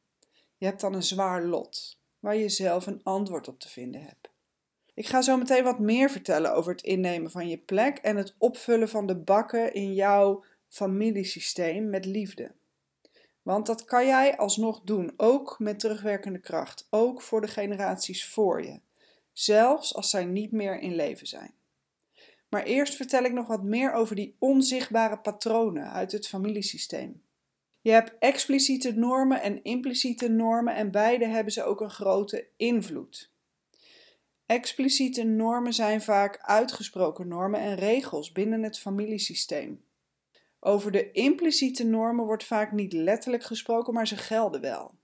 Je 0.58 0.66
hebt 0.66 0.82
dan 0.82 0.94
een 0.94 1.04
zwaar 1.04 1.44
lot 1.44 2.02
waar 2.24 2.36
je 2.36 2.50
zelf 2.50 2.88
een 2.88 3.04
antwoord 3.04 3.48
op 3.48 3.60
te 3.60 3.70
vinden 3.70 4.02
hebt. 4.02 4.30
Ik 4.94 5.08
ga 5.08 5.22
zo 5.22 5.38
meteen 5.38 5.64
wat 5.64 5.80
meer 5.80 6.10
vertellen 6.10 6.54
over 6.54 6.72
het 6.72 6.84
innemen 6.84 7.32
van 7.32 7.48
je 7.48 7.58
plek 7.58 7.98
en 7.98 8.16
het 8.16 8.36
opvullen 8.38 8.90
van 8.90 9.06
de 9.06 9.16
bakken 9.16 9.74
in 9.74 9.94
jouw 9.94 10.44
familiesysteem 10.70 11.90
met 11.90 12.06
liefde. 12.06 12.52
Want 13.42 13.66
dat 13.66 13.86
kan 13.86 14.06
jij 14.06 14.38
alsnog 14.38 14.82
doen, 14.84 15.14
ook 15.18 15.60
met 15.60 15.80
terugwerkende 15.80 16.40
kracht, 16.40 16.88
ook 16.90 17.22
voor 17.22 17.42
de 17.42 17.48
generaties 17.48 18.28
voor 18.28 18.64
je. 18.64 18.80
zelfs 19.34 19.96
als 19.96 20.10
zij 20.10 20.26
niet 20.26 20.52
meer 20.52 20.80
in 20.80 20.96
leven 20.96 21.28
zijn. 21.28 21.54
Maar 22.50 22.64
eerst 22.64 22.96
vertel 22.96 23.24
ik 23.24 23.34
nog 23.34 23.48
wat 23.48 23.64
meer 23.64 23.94
over 23.94 24.16
die 24.16 24.36
onzichtbare 24.40 25.18
patronen 25.18 25.92
uit 25.92 26.12
het 26.12 26.28
familiesysteem. 26.28 27.22
Je 27.84 27.92
hebt 27.92 28.14
expliciete 28.20 28.92
normen 28.92 29.42
en 29.42 29.64
impliciete 29.64 30.30
normen 30.30 30.76
en 30.76 30.92
beide 30.92 31.26
hebben 31.26 31.54
ze 31.54 31.64
ook 31.64 31.82
een 31.82 31.90
grote 31.90 32.48
invloed. 32.58 33.32
Expliciete 34.46 35.24
normen 35.24 35.74
zijn 35.74 36.02
vaak 36.02 36.40
uitgesproken 36.42 37.28
normen 37.28 37.60
en 37.60 37.76
regels 37.76 38.32
binnen 38.32 38.64
het 38.64 38.80
familiesysteem. 38.80 39.84
Over 40.60 40.92
de 40.92 41.12
impliciete 41.12 41.86
normen 41.86 42.26
wordt 42.26 42.44
vaak 42.44 42.72
niet 42.72 42.94
letterlijk 42.94 43.44
gesproken, 43.44 43.94
maar 43.94 44.08
ze 44.08 44.18
gelden 44.18 44.62
wel. 44.62 44.96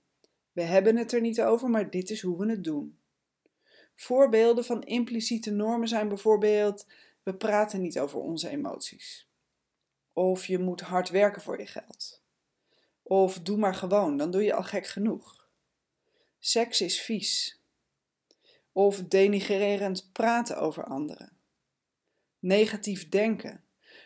We 0.52 0.62
hebben 0.62 0.96
het 0.96 1.12
er 1.12 1.20
niet 1.20 1.40
over, 1.40 1.70
maar 1.70 1.90
dit 1.90 2.10
is 2.10 2.20
hoe 2.22 2.38
we 2.38 2.50
het 2.50 2.64
doen. 2.64 2.98
Voorbeelden 3.94 4.64
van 4.64 4.82
impliciete 4.82 5.50
normen 5.50 5.88
zijn 5.88 6.08
bijvoorbeeld: 6.08 6.86
we 7.22 7.34
praten 7.34 7.80
niet 7.80 7.98
over 7.98 8.20
onze 8.20 8.48
emoties. 8.48 9.28
Of 10.12 10.46
je 10.46 10.58
moet 10.58 10.80
hard 10.80 11.08
werken 11.08 11.42
voor 11.42 11.58
je 11.58 11.66
geld. 11.66 12.22
Of 13.10 13.40
doe 13.40 13.56
maar 13.56 13.74
gewoon, 13.74 14.16
dan 14.16 14.30
doe 14.30 14.42
je 14.42 14.54
al 14.54 14.62
gek 14.62 14.86
genoeg. 14.86 15.48
Seks 16.38 16.80
is 16.80 17.00
vies. 17.00 17.60
Of 18.72 19.02
denigrerend 19.02 20.08
praten 20.12 20.58
over 20.58 20.84
anderen. 20.84 21.32
Negatief 22.38 23.08
denken. 23.08 23.64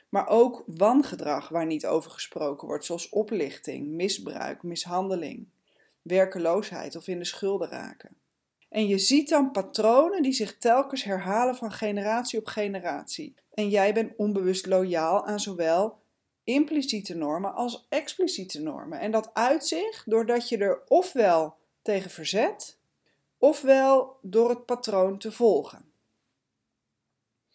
Maar 0.09 0.29
ook 0.29 0.63
wangedrag 0.67 1.49
waar 1.49 1.67
niet 1.67 1.87
over 1.87 2.11
gesproken 2.11 2.67
wordt, 2.67 2.85
zoals 2.85 3.09
oplichting, 3.09 3.89
misbruik, 3.89 4.63
mishandeling, 4.63 5.49
werkeloosheid 6.03 6.97
of 6.97 7.09
in 7.09 7.19
de 7.19 7.25
schulden 7.25 7.69
raken. 7.69 8.17
En 8.69 8.87
je 8.87 8.99
ziet 8.99 9.29
dan 9.29 9.51
patronen 9.51 10.23
die 10.23 10.33
zich 10.33 10.59
telkens 10.59 11.05
herhalen 11.05 11.57
van 11.57 11.73
generatie 11.73 12.39
op 12.39 12.47
generatie. 12.47 13.35
En 13.55 13.69
jij 13.69 13.95
bent 13.95 14.17
onbewust 14.17 14.67
loyaal 14.67 15.27
aan 15.27 15.41
zowel 15.41 16.03
impliciete 16.45 17.15
normen 17.15 17.55
als 17.55 17.87
expliciete 17.89 18.63
normen. 18.63 19.01
En 19.01 19.11
dat 19.11 19.31
uitzicht 19.35 20.11
doordat 20.11 20.49
je 20.49 20.59
er 20.59 20.83
ofwel 20.89 21.57
tegen 21.83 22.11
verzet, 22.11 22.79
ofwel 23.39 24.19
door 24.23 24.49
het 24.49 24.65
patroon 24.65 25.19
te 25.19 25.33
volgen. 25.33 25.93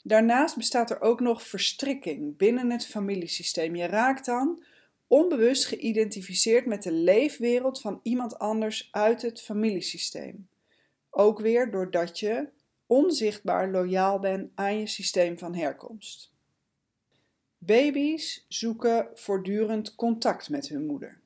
Daarnaast 0.04 0.58
bestaat 0.58 0.90
er 0.90 1.02
ook 1.02 1.20
nog 1.20 1.44
verstrikking 1.44 2.38
binnen 2.38 2.72
het 2.72 2.86
familiesysteem. 2.86 3.76
Je 3.76 3.86
raakt 3.86 4.26
dan 4.26 4.64
onbewust 5.08 5.66
geïdentificeerd 5.66 6.66
met 6.66 6.84
de 6.84 6.92
leefwereld 6.92 7.82
van 7.82 8.00
iemand 8.04 8.40
anders 8.40 8.90
uit 8.92 9.22
het 9.22 9.42
familiesysteem. 9.42 10.50
Ook 11.10 11.40
weer 11.40 11.72
doordat 11.72 12.20
je 12.20 12.50
onzichtbaar 12.86 13.72
loyaal 13.72 14.20
bent 14.20 14.52
aan 14.56 14.80
je 14.80 14.88
systeem 14.88 15.38
van 15.38 15.56
herkomst. 15.56 16.29
Baby's 17.62 18.46
zoeken 18.48 19.08
voortdurend 19.14 19.96
contact 19.96 20.50
met 20.50 20.68
hun 20.68 20.86
moeder. 20.86 21.20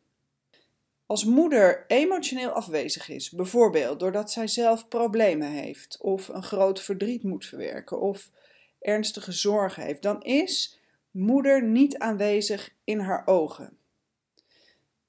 Als 1.05 1.25
moeder 1.25 1.85
emotioneel 1.87 2.49
afwezig 2.49 3.09
is, 3.09 3.29
bijvoorbeeld 3.29 3.99
doordat 3.99 4.31
zij 4.31 4.47
zelf 4.47 4.87
problemen 4.87 5.51
heeft, 5.51 5.97
of 6.01 6.27
een 6.27 6.43
groot 6.43 6.81
verdriet 6.81 7.23
moet 7.23 7.45
verwerken, 7.45 8.01
of 8.01 8.29
ernstige 8.79 9.31
zorgen 9.31 9.83
heeft, 9.83 10.01
dan 10.01 10.21
is 10.21 10.79
moeder 11.11 11.63
niet 11.63 11.97
aanwezig 11.97 12.73
in 12.83 12.99
haar 12.99 13.27
ogen. 13.27 13.77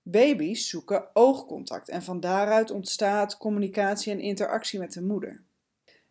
Baby's 0.03 0.69
zoeken 0.69 1.09
oogcontact 1.13 1.89
en 1.89 2.03
van 2.03 2.21
daaruit 2.21 2.71
ontstaat 2.71 3.37
communicatie 3.37 4.13
en 4.13 4.21
interactie 4.21 4.79
met 4.79 4.93
de 4.93 5.03
moeder. 5.03 5.43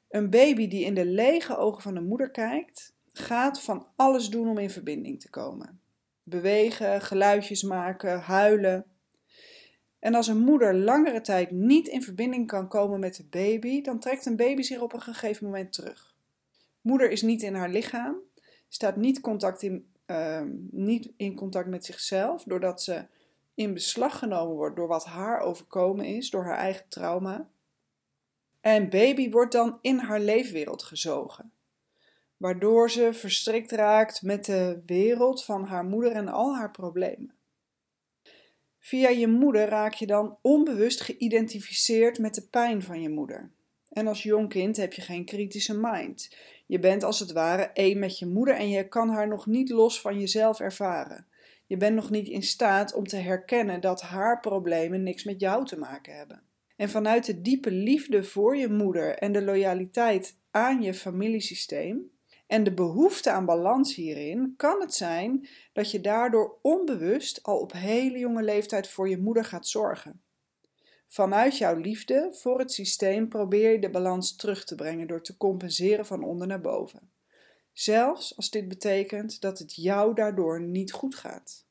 Een 0.09 0.29
baby 0.29 0.67
die 0.67 0.85
in 0.85 0.93
de 0.93 1.05
lege 1.05 1.57
ogen 1.57 1.81
van 1.81 1.93
de 1.93 2.01
moeder 2.01 2.31
kijkt, 2.31 2.92
gaat 3.13 3.61
van 3.61 3.87
alles 3.95 4.29
doen 4.29 4.49
om 4.49 4.57
in 4.57 4.69
verbinding 4.69 5.19
te 5.19 5.29
komen. 5.29 5.81
Bewegen, 6.23 7.01
geluidjes 7.01 7.63
maken, 7.63 8.19
huilen. 8.19 8.85
En 9.99 10.15
als 10.15 10.27
een 10.27 10.37
moeder 10.37 10.75
langere 10.75 11.21
tijd 11.21 11.51
niet 11.51 11.87
in 11.87 12.03
verbinding 12.03 12.47
kan 12.47 12.67
komen 12.67 12.99
met 12.99 13.15
de 13.15 13.25
baby, 13.29 13.81
dan 13.81 13.99
trekt 13.99 14.25
een 14.25 14.35
baby 14.35 14.61
zich 14.61 14.79
op 14.79 14.93
een 14.93 15.01
gegeven 15.01 15.45
moment 15.45 15.73
terug. 15.73 16.15
Moeder 16.81 17.11
is 17.11 17.21
niet 17.21 17.41
in 17.41 17.55
haar 17.55 17.69
lichaam, 17.69 18.15
staat 18.67 18.95
niet, 18.95 19.19
contact 19.19 19.61
in, 19.61 19.87
uh, 20.07 20.41
niet 20.71 21.11
in 21.17 21.35
contact 21.35 21.67
met 21.67 21.85
zichzelf, 21.85 22.43
doordat 22.43 22.81
ze 22.81 23.05
in 23.53 23.73
beslag 23.73 24.19
genomen 24.19 24.55
wordt 24.55 24.75
door 24.75 24.87
wat 24.87 25.05
haar 25.05 25.39
overkomen 25.39 26.05
is, 26.05 26.29
door 26.29 26.43
haar 26.43 26.57
eigen 26.57 26.85
trauma. 26.89 27.49
En 28.61 28.89
baby 28.89 29.29
wordt 29.29 29.51
dan 29.51 29.77
in 29.81 29.97
haar 29.97 30.19
leefwereld 30.19 30.83
gezogen, 30.83 31.51
waardoor 32.37 32.91
ze 32.91 33.13
verstrikt 33.13 33.71
raakt 33.71 34.21
met 34.21 34.45
de 34.45 34.81
wereld 34.85 35.43
van 35.43 35.65
haar 35.65 35.85
moeder 35.85 36.11
en 36.11 36.27
al 36.27 36.55
haar 36.55 36.71
problemen. 36.71 37.35
Via 38.79 39.09
je 39.09 39.27
moeder 39.27 39.67
raak 39.67 39.93
je 39.93 40.05
dan 40.05 40.37
onbewust 40.41 41.01
geïdentificeerd 41.01 42.19
met 42.19 42.35
de 42.35 42.47
pijn 42.47 42.81
van 42.81 43.01
je 43.01 43.09
moeder. 43.09 43.51
En 43.89 44.07
als 44.07 44.23
jong 44.23 44.49
kind 44.49 44.77
heb 44.77 44.93
je 44.93 45.01
geen 45.01 45.25
kritische 45.25 45.77
mind. 45.79 46.35
Je 46.65 46.79
bent 46.79 47.03
als 47.03 47.19
het 47.19 47.31
ware 47.31 47.63
één 47.73 47.99
met 47.99 48.19
je 48.19 48.25
moeder 48.25 48.55
en 48.55 48.69
je 48.69 48.87
kan 48.87 49.09
haar 49.09 49.27
nog 49.27 49.45
niet 49.45 49.69
los 49.69 50.01
van 50.01 50.19
jezelf 50.19 50.59
ervaren. 50.59 51.27
Je 51.65 51.77
bent 51.77 51.95
nog 51.95 52.09
niet 52.09 52.27
in 52.27 52.43
staat 52.43 52.93
om 52.93 53.07
te 53.07 53.15
herkennen 53.15 53.81
dat 53.81 54.01
haar 54.01 54.39
problemen 54.39 55.03
niks 55.03 55.23
met 55.23 55.39
jou 55.39 55.65
te 55.65 55.79
maken 55.79 56.15
hebben. 56.15 56.41
En 56.75 56.89
vanuit 56.89 57.25
de 57.25 57.41
diepe 57.41 57.71
liefde 57.71 58.23
voor 58.23 58.57
je 58.57 58.69
moeder 58.69 59.17
en 59.17 59.31
de 59.31 59.41
loyaliteit 59.41 60.37
aan 60.51 60.81
je 60.81 60.93
familiesysteem 60.93 62.11
en 62.53 62.63
de 62.63 62.73
behoefte 62.73 63.31
aan 63.31 63.45
balans 63.45 63.95
hierin, 63.95 64.53
kan 64.57 64.81
het 64.81 64.93
zijn 64.93 65.47
dat 65.71 65.91
je 65.91 66.01
daardoor 66.01 66.59
onbewust 66.61 67.43
al 67.43 67.59
op 67.59 67.71
hele 67.71 68.17
jonge 68.17 68.43
leeftijd 68.43 68.87
voor 68.87 69.09
je 69.09 69.17
moeder 69.17 69.45
gaat 69.45 69.67
zorgen. 69.67 70.23
Vanuit 71.07 71.57
jouw 71.57 71.75
liefde 71.75 72.29
voor 72.31 72.59
het 72.59 72.71
systeem 72.71 73.29
probeer 73.29 73.71
je 73.71 73.79
de 73.79 73.89
balans 73.89 74.35
terug 74.35 74.65
te 74.65 74.75
brengen 74.75 75.07
door 75.07 75.21
te 75.21 75.37
compenseren 75.37 76.05
van 76.05 76.23
onder 76.23 76.47
naar 76.47 76.61
boven. 76.61 77.11
Zelfs 77.71 78.35
als 78.35 78.49
dit 78.49 78.67
betekent 78.67 79.41
dat 79.41 79.59
het 79.59 79.75
jou 79.75 80.13
daardoor 80.15 80.61
niet 80.61 80.91
goed 80.91 81.15
gaat. 81.15 81.65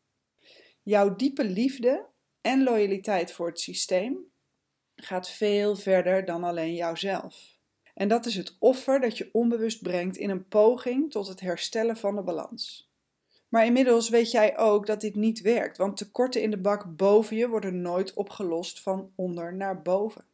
Jouw 0.83 1.17
diepe 1.17 1.45
liefde 1.45 2.07
en 2.41 2.63
loyaliteit 2.63 3.33
voor 3.33 3.47
het 3.47 3.61
systeem 3.61 4.19
gaat 4.95 5.31
veel 5.31 5.77
verder 5.77 6.25
dan 6.25 6.45
alleen 6.45 6.75
jouzelf. 6.75 7.52
En 8.03 8.09
dat 8.09 8.27
is 8.27 8.37
het 8.37 8.57
offer 8.59 9.01
dat 9.01 9.19
je 9.19 9.29
onbewust 9.33 9.83
brengt 9.83 10.17
in 10.17 10.31
een 10.31 10.49
poging 10.49 11.11
tot 11.11 11.29
het 11.29 11.41
herstellen 11.41 11.97
van 11.97 12.17
de 12.17 12.23
balans. 12.23 12.91
Maar 13.49 13.65
inmiddels 13.65 14.09
weet 14.09 14.31
jij 14.31 14.59
ook 14.59 14.87
dat 14.87 15.01
dit 15.01 15.15
niet 15.15 15.41
werkt, 15.41 15.77
want 15.77 15.97
tekorten 15.97 16.43
in 16.43 16.51
de 16.51 16.59
bak 16.59 16.97
boven 16.97 17.37
je 17.37 17.49
worden 17.49 17.83
nooit 17.83 18.15
opgelost 18.15 18.81
van 18.81 19.13
onder 19.15 19.55
naar 19.55 19.83
boven. 19.83 20.25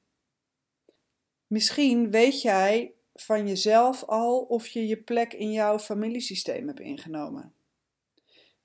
Misschien 1.46 2.10
weet 2.10 2.42
jij 2.42 2.92
van 3.14 3.48
jezelf 3.48 4.04
al 4.04 4.38
of 4.38 4.66
je 4.66 4.87
je 4.87 4.96
plek 4.96 5.32
in 5.32 5.52
jouw 5.52 5.78
familiesysteem 5.78 6.66
hebt 6.66 6.80
ingenomen. 6.80 7.52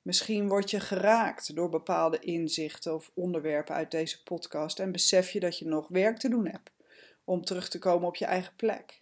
Misschien 0.02 0.48
word 0.48 0.70
je 0.72 0.80
geraakt 0.80 1.56
door 1.56 1.70
bepaalde 1.70 2.20
inzichten 2.20 2.94
of 2.94 3.12
onderwerpen 3.14 3.76
uit 3.76 3.92
deze 3.92 4.24
podcast 4.24 4.80
en 4.80 4.92
besef 4.92 5.30
je 5.30 5.40
dat 5.40 5.58
je 5.58 5.66
nog 5.66 5.88
werk 5.88 6.18
te 6.18 6.30
doen 6.30 6.48
hebt 6.48 6.72
om 7.24 7.44
terug 7.46 7.70
te 7.70 7.80
komen 7.80 8.08
op 8.08 8.16
je 8.16 8.26
eigen 8.26 8.56
plek. 8.56 9.02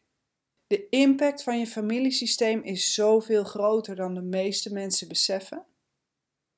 De 0.67 0.89
impact 0.89 1.43
van 1.43 1.59
je 1.59 1.67
familiesysteem 1.67 2.61
is 2.63 2.93
zoveel 2.93 3.43
groter 3.43 3.95
dan 3.95 4.13
de 4.13 4.21
meeste 4.21 4.73
mensen 4.73 5.07
beseffen. 5.07 5.65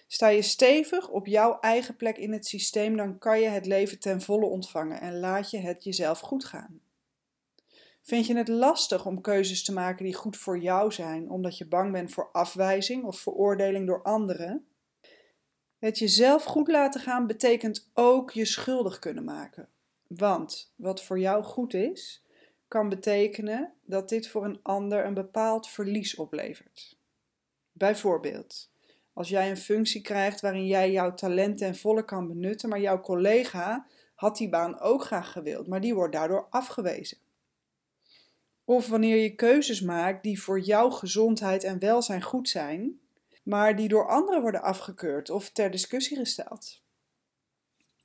Sta 0.08 0.28
je 0.28 0.42
stevig 0.42 1.10
op 1.10 1.28
jouw 1.28 1.60
eigen 1.60 1.96
plek 1.96 2.18
in 2.18 2.32
het 2.32 2.46
systeem, 2.46 2.98
dan 2.98 3.18
kan 3.18 3.40
je 3.40 3.48
het 3.48 3.66
leven 3.66 4.00
ten 4.00 4.22
volle 4.22 4.46
ontvangen 4.46 5.02
en 5.02 5.20
laat 5.20 5.52
je 5.52 5.58
het 5.58 5.84
jezelf 5.84 6.20
goed 6.20 6.46
gaan. 6.46 6.82
Vind 8.02 8.26
je 8.26 8.36
het 8.36 8.48
lastig 8.48 9.06
om 9.06 9.22
keuzes 9.22 9.64
te 9.64 9.74
maken 9.74 10.06
die 10.06 10.14
goed 10.14 10.38
voor 10.38 10.60
jou 10.60 10.92
zijn, 10.92 11.30
omdat 11.30 11.58
je 11.58 11.68
bang 11.68 11.92
bent 11.92 12.12
voor 12.12 12.30
afwijzing 12.32 13.04
of 13.04 13.20
veroordeling 13.20 13.88
door 13.88 14.02
anderen? 14.02 14.68
Het 15.78 16.00
jezelf 16.00 16.44
goed 16.44 16.68
laten 16.68 17.02
gaan 17.02 17.28
betekent 17.28 17.90
ook 17.94 18.32
je 18.32 18.46
schuldig 18.46 19.00
kunnen 19.00 19.24
maken. 19.24 19.70
Want 20.18 20.74
wat 20.76 21.04
voor 21.04 21.20
jou 21.20 21.44
goed 21.44 21.74
is, 21.74 22.24
kan 22.68 22.90
betekenen 22.90 23.74
dat 23.86 24.10
dit 24.10 24.28
voor 24.28 24.46
een 24.46 24.60
ander 24.62 25.06
een 25.06 25.14
bepaald 25.14 25.70
verlies 25.70 26.16
oplevert. 26.16 26.98
Bijvoorbeeld, 27.72 28.72
als 29.14 29.30
jij 29.30 29.50
een 29.50 29.58
functie 29.58 30.02
krijgt 30.02 30.42
waarin 30.42 30.68
jij 30.68 30.92
jouw 30.92 31.14
talent 31.14 31.58
ten 31.58 31.76
volle 31.76 32.06
kan 32.06 32.28
benutten, 32.28 32.70
maar 32.70 32.80
jouw 32.80 33.02
collega 33.02 33.88
had 34.16 34.38
die 34.38 34.50
baan 34.50 34.80
ook 34.80 35.04
graag 35.04 35.32
gewild, 35.32 35.68
maar 35.68 35.82
die 35.82 35.94
wordt 35.94 36.14
daardoor 36.14 36.48
afgewezen. 36.50 37.18
Of 38.66 38.88
wanneer 38.88 39.18
je 39.18 39.36
keuzes 39.36 39.82
maakt 39.82 40.24
die 40.24 40.42
voor 40.42 40.60
jouw 40.60 40.90
gezondheid 40.90 41.64
en 41.64 41.80
welzijn 41.80 42.22
goed 42.22 42.50
zijn, 42.50 43.00
maar 43.44 43.76
die 43.76 43.88
door 43.88 44.08
anderen 44.08 44.42
worden 44.42 44.62
afgekeurd 44.62 45.30
of 45.30 45.50
ter 45.50 45.72
discussie 45.72 46.18
gesteld. 46.18 46.83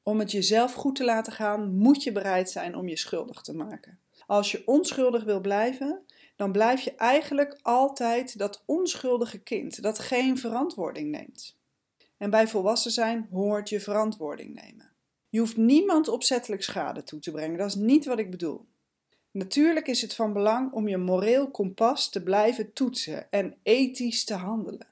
Om 0.09 0.19
het 0.19 0.31
jezelf 0.31 0.73
goed 0.73 0.97
te 0.97 1.05
laten 1.05 1.33
gaan, 1.33 1.75
moet 1.77 2.03
je 2.03 2.13
bereid 2.13 2.51
zijn 2.51 2.77
om 2.77 2.89
je 2.89 2.97
schuldig 2.97 3.41
te 3.41 3.55
maken. 3.55 3.99
Als 4.27 4.53
je 4.53 4.63
onschuldig 4.67 5.25
wil 5.25 5.41
blijven, 5.41 6.05
dan 6.37 6.53
blijf 6.53 6.81
je 6.81 6.95
eigenlijk 6.95 7.59
altijd 7.63 8.39
dat 8.39 8.63
onschuldige 8.67 9.39
kind 9.39 9.83
dat 9.83 9.99
geen 9.99 10.39
verantwoording 10.39 11.11
neemt. 11.11 11.57
En 12.17 12.31
bij 12.31 12.49
volwassen 12.49 12.91
zijn 12.91 13.29
hoort 13.31 13.69
je 13.69 13.81
verantwoording 13.81 14.55
nemen. 14.55 14.93
Je 15.29 15.39
hoeft 15.39 15.57
niemand 15.57 16.09
opzettelijk 16.09 16.63
schade 16.63 17.03
toe 17.03 17.21
te 17.21 17.31
brengen, 17.31 17.59
dat 17.59 17.69
is 17.69 17.75
niet 17.75 18.05
wat 18.05 18.19
ik 18.19 18.31
bedoel. 18.31 18.67
Natuurlijk 19.31 19.89
is 19.89 20.03
het 20.03 20.15
van 20.15 20.33
belang 20.33 20.73
om 20.73 20.89
je 20.89 20.99
moreel 20.99 21.51
kompas 21.51 22.11
te 22.11 22.23
blijven 22.23 22.73
toetsen 22.73 23.31
en 23.31 23.57
ethisch 23.63 24.25
te 24.25 24.35
handelen. 24.35 24.87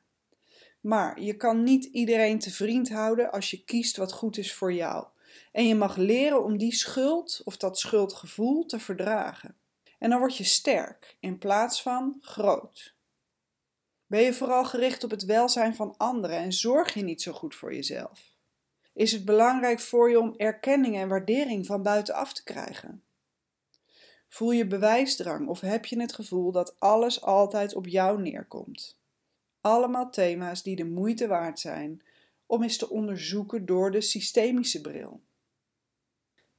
Maar 0.86 1.20
je 1.20 1.36
kan 1.36 1.62
niet 1.62 1.84
iedereen 1.84 2.38
te 2.38 2.50
vriend 2.50 2.88
houden 2.88 3.30
als 3.30 3.50
je 3.50 3.64
kiest 3.64 3.96
wat 3.96 4.12
goed 4.12 4.38
is 4.38 4.54
voor 4.54 4.72
jou. 4.72 5.06
En 5.52 5.66
je 5.66 5.74
mag 5.74 5.96
leren 5.96 6.44
om 6.44 6.58
die 6.58 6.74
schuld 6.74 7.40
of 7.44 7.56
dat 7.56 7.78
schuldgevoel 7.78 8.66
te 8.66 8.78
verdragen. 8.78 9.56
En 9.98 10.10
dan 10.10 10.18
word 10.18 10.36
je 10.36 10.44
sterk 10.44 11.16
in 11.20 11.38
plaats 11.38 11.82
van 11.82 12.18
groot. 12.20 12.94
Ben 14.06 14.20
je 14.20 14.32
vooral 14.32 14.64
gericht 14.64 15.04
op 15.04 15.10
het 15.10 15.24
welzijn 15.24 15.74
van 15.74 15.94
anderen 15.96 16.36
en 16.36 16.52
zorg 16.52 16.94
je 16.94 17.02
niet 17.02 17.22
zo 17.22 17.32
goed 17.32 17.54
voor 17.54 17.74
jezelf? 17.74 18.36
Is 18.92 19.12
het 19.12 19.24
belangrijk 19.24 19.80
voor 19.80 20.10
je 20.10 20.20
om 20.20 20.34
erkenning 20.36 20.96
en 20.96 21.08
waardering 21.08 21.66
van 21.66 21.82
buitenaf 21.82 22.32
te 22.32 22.44
krijgen? 22.44 23.02
Voel 24.28 24.50
je 24.50 24.66
bewijsdrang 24.66 25.48
of 25.48 25.60
heb 25.60 25.86
je 25.86 26.00
het 26.00 26.12
gevoel 26.12 26.52
dat 26.52 26.76
alles 26.78 27.22
altijd 27.22 27.74
op 27.74 27.86
jou 27.86 28.22
neerkomt? 28.22 28.95
Allemaal 29.66 30.10
thema's 30.10 30.62
die 30.62 30.76
de 30.76 30.84
moeite 30.84 31.26
waard 31.26 31.60
zijn 31.60 32.02
om 32.46 32.62
eens 32.62 32.76
te 32.76 32.90
onderzoeken 32.90 33.66
door 33.66 33.90
de 33.90 34.00
systemische 34.00 34.80
bril. 34.80 35.20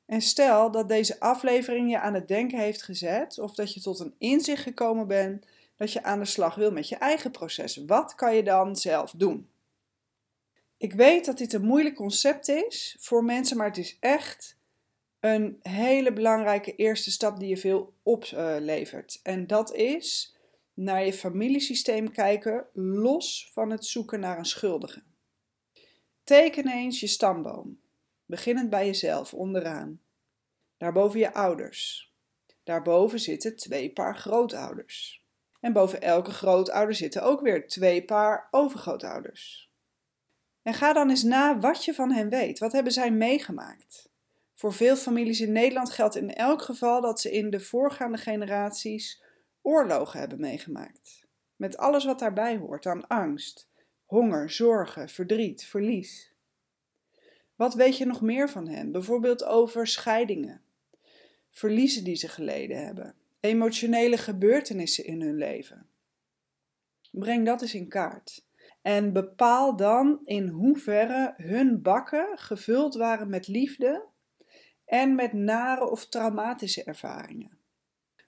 En 0.05 0.21
stel 0.21 0.71
dat 0.71 0.87
deze 0.87 1.19
aflevering 1.19 1.89
je 1.91 1.99
aan 1.99 2.13
het 2.13 2.27
denken 2.27 2.59
heeft 2.59 2.83
gezet 2.83 3.39
of 3.39 3.53
dat 3.53 3.73
je 3.73 3.81
tot 3.81 3.99
een 3.99 4.15
inzicht 4.17 4.63
gekomen 4.63 5.07
bent 5.07 5.45
dat 5.75 5.91
je 5.91 6.03
aan 6.03 6.19
de 6.19 6.25
slag 6.25 6.55
wil 6.55 6.71
met 6.71 6.89
je 6.89 6.95
eigen 6.95 7.31
proces. 7.31 7.75
Wat 7.75 8.15
kan 8.15 8.35
je 8.35 8.43
dan 8.43 8.75
zelf 8.75 9.11
doen? 9.11 9.49
Ik 10.77 10.93
weet 10.93 11.25
dat 11.25 11.37
dit 11.37 11.53
een 11.53 11.65
moeilijk 11.65 11.95
concept 11.95 12.47
is 12.47 12.95
voor 12.99 13.23
mensen, 13.23 13.57
maar 13.57 13.67
het 13.67 13.77
is 13.77 13.97
echt 13.99 14.57
een 15.19 15.59
hele 15.61 16.13
belangrijke 16.13 16.75
eerste 16.75 17.11
stap 17.11 17.39
die 17.39 17.49
je 17.49 17.57
veel 17.57 17.93
oplevert. 18.03 19.19
En 19.23 19.47
dat 19.47 19.73
is 19.73 20.36
naar 20.77 21.05
je 21.05 21.13
familiesysteem 21.13 22.11
kijken, 22.11 22.67
los 22.73 23.49
van 23.53 23.69
het 23.69 23.85
zoeken 23.85 24.19
naar 24.19 24.37
een 24.37 24.45
schuldige. 24.45 25.03
Teken 26.23 26.67
eens 26.67 26.99
je 26.99 27.07
stamboom, 27.07 27.79
beginnend 28.25 28.69
bij 28.69 28.85
jezelf 28.85 29.33
onderaan. 29.33 30.01
Daarboven 30.77 31.19
je 31.19 31.33
ouders. 31.33 32.11
Daarboven 32.63 33.19
zitten 33.19 33.55
twee 33.55 33.91
paar 33.93 34.17
grootouders. 34.17 35.25
En 35.59 35.73
boven 35.73 36.01
elke 36.01 36.31
grootouder 36.31 36.95
zitten 36.95 37.23
ook 37.23 37.41
weer 37.41 37.67
twee 37.67 38.05
paar 38.05 38.47
overgrootouders. 38.51 39.71
En 40.61 40.73
ga 40.73 40.93
dan 40.93 41.09
eens 41.09 41.23
na 41.23 41.59
wat 41.59 41.85
je 41.85 41.93
van 41.93 42.11
hen 42.11 42.29
weet. 42.29 42.59
Wat 42.59 42.71
hebben 42.71 42.93
zij 42.93 43.11
meegemaakt? 43.11 44.09
Voor 44.53 44.73
veel 44.73 44.95
families 44.95 45.41
in 45.41 45.51
Nederland 45.51 45.89
geldt 45.89 46.15
in 46.15 46.33
elk 46.33 46.61
geval 46.61 47.01
dat 47.01 47.21
ze 47.21 47.31
in 47.31 47.49
de 47.49 47.59
voorgaande 47.59 48.17
generaties 48.17 49.25
oorlogen 49.67 50.19
hebben 50.19 50.39
meegemaakt. 50.39 51.27
Met 51.55 51.77
alles 51.77 52.05
wat 52.05 52.19
daarbij 52.19 52.57
hoort 52.57 52.85
aan 52.85 53.07
angst, 53.07 53.69
honger, 54.05 54.49
zorgen, 54.49 55.09
verdriet, 55.09 55.65
verlies. 55.65 56.33
Wat 57.55 57.73
weet 57.73 57.97
je 57.97 58.05
nog 58.05 58.21
meer 58.21 58.49
van 58.49 58.67
hen? 58.67 58.91
Bijvoorbeeld 58.91 59.43
over 59.43 59.87
scheidingen, 59.87 60.61
verliezen 61.49 62.03
die 62.03 62.15
ze 62.15 62.27
geleden 62.27 62.85
hebben, 62.85 63.15
emotionele 63.39 64.17
gebeurtenissen 64.17 65.05
in 65.05 65.21
hun 65.21 65.37
leven. 65.37 65.89
Breng 67.11 67.45
dat 67.45 67.61
eens 67.61 67.73
in 67.73 67.87
kaart. 67.87 68.45
En 68.81 69.13
bepaal 69.13 69.75
dan 69.75 70.19
in 70.23 70.47
hoeverre 70.47 71.33
hun 71.37 71.81
bakken 71.81 72.37
gevuld 72.37 72.95
waren 72.95 73.29
met 73.29 73.47
liefde 73.47 74.05
en 74.85 75.15
met 75.15 75.33
nare 75.33 75.89
of 75.89 76.07
traumatische 76.07 76.83
ervaringen. 76.83 77.56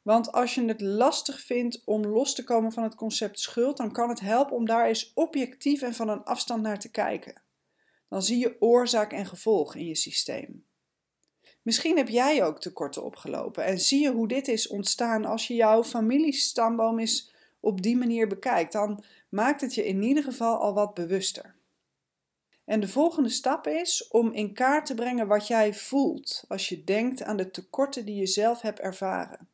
Want 0.01 0.31
als 0.31 0.55
je 0.55 0.65
het 0.65 0.81
lastig 0.81 1.41
vindt 1.41 1.81
om 1.85 2.05
los 2.05 2.35
te 2.35 2.43
komen 2.43 2.71
van 2.71 2.83
het 2.83 2.95
concept 2.95 3.39
schuld, 3.39 3.77
dan 3.77 3.91
kan 3.91 4.09
het 4.09 4.19
helpen 4.19 4.55
om 4.55 4.65
daar 4.65 4.87
eens 4.87 5.11
objectief 5.13 5.81
en 5.81 5.93
van 5.93 6.09
een 6.09 6.23
afstand 6.23 6.61
naar 6.61 6.79
te 6.79 6.91
kijken. 6.91 7.41
Dan 8.09 8.23
zie 8.23 8.37
je 8.37 8.61
oorzaak 8.61 9.11
en 9.11 9.25
gevolg 9.25 9.75
in 9.75 9.85
je 9.85 9.95
systeem. 9.95 10.65
Misschien 11.61 11.97
heb 11.97 12.07
jij 12.07 12.43
ook 12.43 12.59
tekorten 12.59 13.03
opgelopen 13.03 13.65
en 13.65 13.79
zie 13.79 14.01
je 14.01 14.11
hoe 14.11 14.27
dit 14.27 14.47
is 14.47 14.67
ontstaan 14.67 15.25
als 15.25 15.47
je 15.47 15.53
jouw 15.53 15.83
familiestamboom 15.83 16.99
eens 16.99 17.31
op 17.59 17.81
die 17.81 17.97
manier 17.97 18.27
bekijkt. 18.27 18.71
Dan 18.71 19.03
maakt 19.29 19.61
het 19.61 19.75
je 19.75 19.85
in 19.85 20.01
ieder 20.01 20.23
geval 20.23 20.57
al 20.57 20.73
wat 20.73 20.93
bewuster. 20.93 21.55
En 22.65 22.79
de 22.79 22.87
volgende 22.87 23.29
stap 23.29 23.67
is 23.67 24.07
om 24.07 24.31
in 24.31 24.53
kaart 24.53 24.85
te 24.85 24.95
brengen 24.95 25.27
wat 25.27 25.47
jij 25.47 25.73
voelt 25.73 26.43
als 26.47 26.69
je 26.69 26.83
denkt 26.83 27.23
aan 27.23 27.37
de 27.37 27.51
tekorten 27.51 28.05
die 28.05 28.15
je 28.15 28.27
zelf 28.27 28.61
hebt 28.61 28.79
ervaren. 28.79 29.47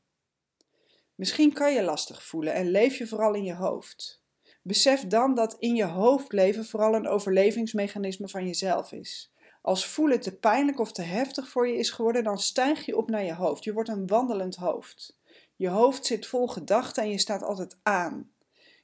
Misschien 1.15 1.54
kan 1.54 1.73
je 1.73 1.84
lastig 1.84 2.23
voelen 2.23 2.54
en 2.54 2.71
leef 2.71 2.97
je 2.97 3.08
vooral 3.08 3.34
in 3.34 3.43
je 3.43 3.54
hoofd. 3.54 4.23
Besef 4.62 5.08
dan 5.08 5.36
dat 5.36 5.56
in 5.60 5.75
je 5.75 5.86
hoofd 5.86 6.32
leven 6.32 6.65
vooral 6.65 6.95
een 6.95 7.08
overlevingsmechanisme 7.08 8.28
van 8.28 8.45
jezelf 8.45 8.91
is. 8.91 9.34
Als 9.62 9.88
voelen 9.88 10.19
te 10.19 10.36
pijnlijk 10.36 10.80
of 10.80 10.91
te 10.91 11.01
heftig 11.01 11.49
voor 11.49 11.67
je 11.67 11.78
is 11.78 11.89
geworden, 11.89 12.23
dan 12.23 12.39
stijg 12.39 12.86
je 12.86 12.97
op 12.97 13.10
naar 13.10 13.23
je 13.23 13.34
hoofd. 13.34 13.63
Je 13.63 13.73
wordt 13.73 13.89
een 13.89 14.08
wandelend 14.08 14.56
hoofd. 14.56 15.17
Je 15.56 15.67
hoofd 15.67 16.06
zit 16.06 16.28
vol 16.28 16.47
gedachten 16.47 17.04
en 17.04 17.10
je 17.10 17.19
staat 17.19 17.43
altijd 17.43 17.80
aan. 17.84 18.32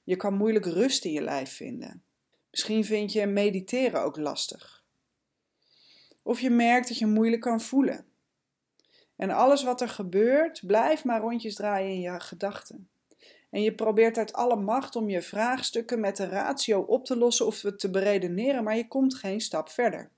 Je 0.04 0.16
kan 0.16 0.34
moeilijk 0.34 0.66
rust 0.66 1.06
in 1.06 1.12
je 1.12 1.22
lijf 1.22 1.56
vinden. 1.56 2.04
Misschien 2.52 2.86
vind 2.86 3.12
je 3.12 3.26
mediteren 3.26 4.04
ook 4.04 4.18
lastig. 4.18 4.84
Of 6.24 6.40
je 6.40 6.50
merkt 6.50 6.88
dat 6.88 6.98
je 6.98 7.06
moeilijk 7.06 7.42
kan 7.42 7.62
voelen. 7.62 8.06
En 9.22 9.30
alles 9.30 9.64
wat 9.64 9.82
er 9.82 9.90
gebeurt, 9.90 10.62
blijft 10.66 11.04
maar 11.04 11.22
rondjes 11.22 11.56
draaien 11.56 11.90
in 11.90 12.00
je 12.00 12.20
gedachten. 12.20 12.90
En 13.50 13.62
je 13.62 13.76
probeert 13.76 14.18
uit 14.18 14.34
alle 14.34 14.56
macht 14.56 14.96
om 14.96 15.10
je 15.10 15.22
vraagstukken 15.22 16.00
met 16.00 16.18
de 16.18 16.28
ratio 16.28 16.80
op 16.82 17.06
te 17.06 17.18
lossen 17.18 17.46
of 17.46 17.60
te 17.78 17.90
beredeneren, 17.90 18.64
maar 18.64 18.76
je 18.76 18.88
komt 18.88 19.16
geen 19.16 19.42
stap 19.42 19.70
verder. 19.70 20.12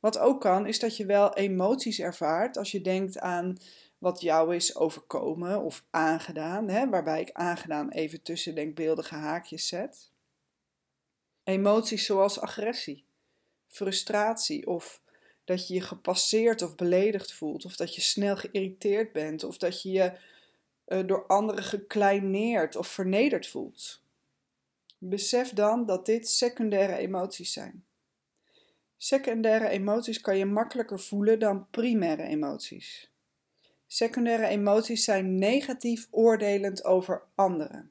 Wat 0.00 0.18
ook 0.18 0.40
kan, 0.40 0.66
is 0.66 0.78
dat 0.78 0.96
je 0.96 1.06
wel 1.06 1.34
emoties 1.34 2.00
ervaart 2.00 2.56
als 2.56 2.70
je 2.70 2.80
denkt 2.80 3.18
aan 3.18 3.56
wat 3.98 4.20
jou 4.20 4.54
is 4.54 4.76
overkomen 4.76 5.62
of 5.62 5.84
aangedaan, 5.90 6.68
hè, 6.68 6.88
waarbij 6.88 7.20
ik 7.20 7.32
aangedaan 7.32 7.90
even 7.90 8.22
tussen 8.22 8.54
denkbeeldige 8.54 9.14
haakjes 9.14 9.68
zet. 9.68 10.10
Emoties 11.44 12.06
zoals 12.06 12.40
agressie, 12.40 13.04
frustratie 13.68 14.66
of 14.66 15.01
dat 15.44 15.68
je 15.68 15.74
je 15.74 15.80
gepasseerd 15.80 16.62
of 16.62 16.74
beledigd 16.74 17.32
voelt, 17.32 17.64
of 17.64 17.76
dat 17.76 17.94
je 17.94 18.00
snel 18.00 18.36
geïrriteerd 18.36 19.12
bent, 19.12 19.44
of 19.44 19.58
dat 19.58 19.82
je 19.82 19.90
je 19.90 20.12
uh, 20.86 21.06
door 21.06 21.26
anderen 21.26 21.64
gekleineerd 21.64 22.76
of 22.76 22.88
vernederd 22.88 23.46
voelt. 23.46 24.02
Besef 24.98 25.50
dan 25.50 25.86
dat 25.86 26.06
dit 26.06 26.28
secundaire 26.28 26.96
emoties 26.96 27.52
zijn. 27.52 27.84
Secundaire 28.96 29.68
emoties 29.68 30.20
kan 30.20 30.38
je 30.38 30.44
makkelijker 30.44 31.00
voelen 31.00 31.38
dan 31.38 31.66
primaire 31.70 32.22
emoties. 32.22 33.10
Secundaire 33.86 34.46
emoties 34.46 35.04
zijn 35.04 35.38
negatief 35.38 36.08
oordelend 36.10 36.84
over 36.84 37.22
anderen. 37.34 37.90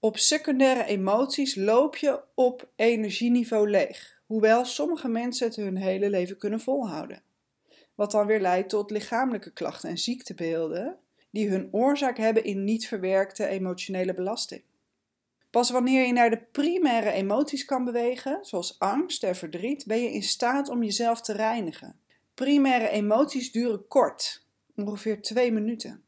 Op 0.00 0.18
secundaire 0.18 0.84
emoties 0.84 1.54
loop 1.54 1.96
je 1.96 2.20
op 2.34 2.68
energieniveau 2.76 3.70
leeg, 3.70 4.21
hoewel 4.32 4.64
sommige 4.64 5.08
mensen 5.08 5.46
het 5.46 5.56
hun 5.56 5.76
hele 5.76 6.10
leven 6.10 6.38
kunnen 6.38 6.60
volhouden. 6.60 7.22
Wat 7.94 8.10
dan 8.10 8.26
weer 8.26 8.40
leidt 8.40 8.68
tot 8.68 8.90
lichamelijke 8.90 9.52
klachten 9.52 9.88
en 9.88 9.98
ziektebeelden 9.98 10.96
die 11.30 11.48
hun 11.48 11.68
oorzaak 11.72 12.16
hebben 12.16 12.44
in 12.44 12.64
niet 12.64 12.86
verwerkte 12.86 13.46
emotionele 13.46 14.14
belasting. 14.14 14.62
Pas 15.50 15.70
wanneer 15.70 16.06
je 16.06 16.12
naar 16.12 16.30
de 16.30 16.42
primaire 16.52 17.10
emoties 17.10 17.64
kan 17.64 17.84
bewegen, 17.84 18.38
zoals 18.42 18.78
angst 18.78 19.24
en 19.24 19.36
verdriet, 19.36 19.86
ben 19.86 20.02
je 20.02 20.12
in 20.12 20.22
staat 20.22 20.68
om 20.68 20.82
jezelf 20.82 21.20
te 21.20 21.32
reinigen. 21.32 22.00
Primaire 22.34 22.88
emoties 22.88 23.52
duren 23.52 23.88
kort, 23.88 24.46
ongeveer 24.76 25.22
twee 25.22 25.52
minuten, 25.52 26.04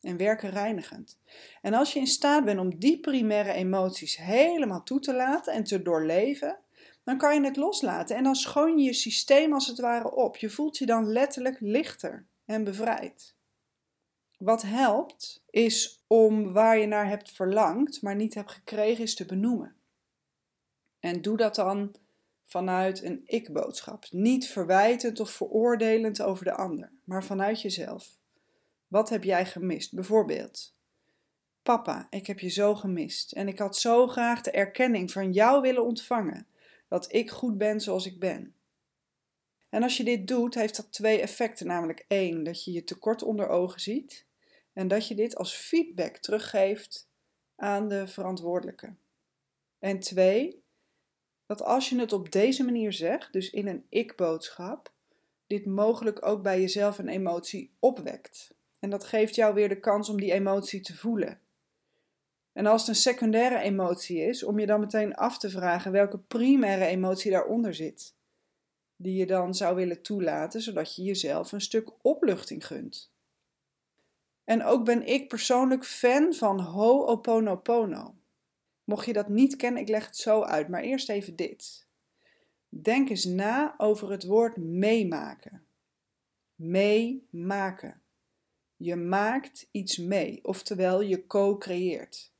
en 0.00 0.16
werken 0.16 0.50
reinigend. 0.50 1.18
En 1.62 1.74
als 1.74 1.92
je 1.92 1.98
in 1.98 2.06
staat 2.06 2.44
bent 2.44 2.60
om 2.60 2.78
die 2.78 3.00
primaire 3.00 3.52
emoties 3.52 4.16
helemaal 4.16 4.82
toe 4.82 5.00
te 5.00 5.14
laten 5.14 5.52
en 5.52 5.64
te 5.64 5.82
doorleven, 5.82 6.58
dan 7.04 7.18
kan 7.18 7.34
je 7.34 7.44
het 7.44 7.56
loslaten 7.56 8.16
en 8.16 8.24
dan 8.24 8.34
schoon 8.34 8.78
je 8.78 8.84
je 8.84 8.92
systeem 8.92 9.52
als 9.52 9.66
het 9.66 9.80
ware 9.80 10.10
op. 10.10 10.36
Je 10.36 10.50
voelt 10.50 10.78
je 10.78 10.86
dan 10.86 11.08
letterlijk 11.08 11.60
lichter 11.60 12.26
en 12.44 12.64
bevrijd. 12.64 13.34
Wat 14.38 14.62
helpt, 14.62 15.42
is 15.50 16.04
om 16.06 16.52
waar 16.52 16.78
je 16.78 16.86
naar 16.86 17.08
hebt 17.08 17.30
verlangd, 17.30 18.02
maar 18.02 18.16
niet 18.16 18.34
hebt 18.34 18.52
gekregen, 18.52 19.04
is 19.04 19.14
te 19.14 19.26
benoemen. 19.26 19.76
En 21.00 21.22
doe 21.22 21.36
dat 21.36 21.54
dan 21.54 21.94
vanuit 22.44 23.02
een 23.02 23.22
ik-boodschap. 23.24 24.06
Niet 24.10 24.46
verwijtend 24.46 25.20
of 25.20 25.30
veroordelend 25.30 26.22
over 26.22 26.44
de 26.44 26.54
ander, 26.54 26.92
maar 27.04 27.24
vanuit 27.24 27.60
jezelf. 27.60 28.18
Wat 28.86 29.08
heb 29.08 29.24
jij 29.24 29.46
gemist? 29.46 29.94
Bijvoorbeeld, 29.94 30.74
papa, 31.62 32.06
ik 32.10 32.26
heb 32.26 32.38
je 32.38 32.48
zo 32.48 32.74
gemist 32.74 33.32
en 33.32 33.48
ik 33.48 33.58
had 33.58 33.76
zo 33.76 34.06
graag 34.06 34.40
de 34.40 34.50
erkenning 34.50 35.12
van 35.12 35.32
jou 35.32 35.60
willen 35.60 35.84
ontvangen 35.84 36.46
dat 36.88 37.12
ik 37.12 37.30
goed 37.30 37.58
ben 37.58 37.80
zoals 37.80 38.06
ik 38.06 38.18
ben. 38.18 38.54
En 39.68 39.82
als 39.82 39.96
je 39.96 40.04
dit 40.04 40.26
doet, 40.26 40.54
heeft 40.54 40.76
dat 40.76 40.92
twee 40.92 41.20
effecten, 41.20 41.66
namelijk 41.66 42.04
één, 42.08 42.42
dat 42.42 42.64
je 42.64 42.72
je 42.72 42.84
tekort 42.84 43.22
onder 43.22 43.48
ogen 43.48 43.80
ziet 43.80 44.26
en 44.72 44.88
dat 44.88 45.08
je 45.08 45.14
dit 45.14 45.36
als 45.36 45.54
feedback 45.54 46.16
teruggeeft 46.16 47.08
aan 47.56 47.88
de 47.88 48.06
verantwoordelijke. 48.06 48.94
En 49.78 49.98
twee, 49.98 50.62
dat 51.46 51.62
als 51.62 51.88
je 51.88 51.98
het 51.98 52.12
op 52.12 52.32
deze 52.32 52.64
manier 52.64 52.92
zegt, 52.92 53.32
dus 53.32 53.50
in 53.50 53.66
een 53.66 53.86
ik-boodschap, 53.88 54.92
dit 55.46 55.66
mogelijk 55.66 56.26
ook 56.26 56.42
bij 56.42 56.60
jezelf 56.60 56.98
een 56.98 57.08
emotie 57.08 57.74
opwekt. 57.78 58.54
En 58.78 58.90
dat 58.90 59.04
geeft 59.04 59.34
jou 59.34 59.54
weer 59.54 59.68
de 59.68 59.80
kans 59.80 60.08
om 60.08 60.20
die 60.20 60.32
emotie 60.32 60.80
te 60.80 60.96
voelen. 60.96 61.40
En 62.54 62.66
als 62.66 62.80
het 62.80 62.90
een 62.90 63.02
secundaire 63.02 63.58
emotie 63.58 64.18
is, 64.18 64.42
om 64.42 64.58
je 64.58 64.66
dan 64.66 64.80
meteen 64.80 65.14
af 65.14 65.38
te 65.38 65.50
vragen 65.50 65.92
welke 65.92 66.18
primaire 66.18 66.84
emotie 66.84 67.30
daaronder 67.30 67.74
zit, 67.74 68.14
die 68.96 69.16
je 69.16 69.26
dan 69.26 69.54
zou 69.54 69.76
willen 69.76 70.02
toelaten, 70.02 70.60
zodat 70.60 70.96
je 70.96 71.02
jezelf 71.02 71.52
een 71.52 71.60
stuk 71.60 71.90
opluchting 72.02 72.66
gunt. 72.66 73.12
En 74.44 74.64
ook 74.64 74.84
ben 74.84 75.06
ik 75.06 75.28
persoonlijk 75.28 75.84
fan 75.84 76.34
van 76.34 76.60
Ho'oponopono. 76.60 78.14
Mocht 78.84 79.06
je 79.06 79.12
dat 79.12 79.28
niet 79.28 79.56
kennen, 79.56 79.82
ik 79.82 79.88
leg 79.88 80.06
het 80.06 80.16
zo 80.16 80.42
uit, 80.42 80.68
maar 80.68 80.82
eerst 80.82 81.08
even 81.08 81.36
dit. 81.36 81.86
Denk 82.68 83.08
eens 83.08 83.24
na 83.24 83.74
over 83.76 84.10
het 84.10 84.24
woord 84.24 84.56
meemaken. 84.56 85.66
Meemaken. 86.54 88.02
Je 88.76 88.96
maakt 88.96 89.68
iets 89.70 89.98
mee, 89.98 90.44
oftewel 90.44 91.00
je 91.00 91.26
co-creëert. 91.26 92.33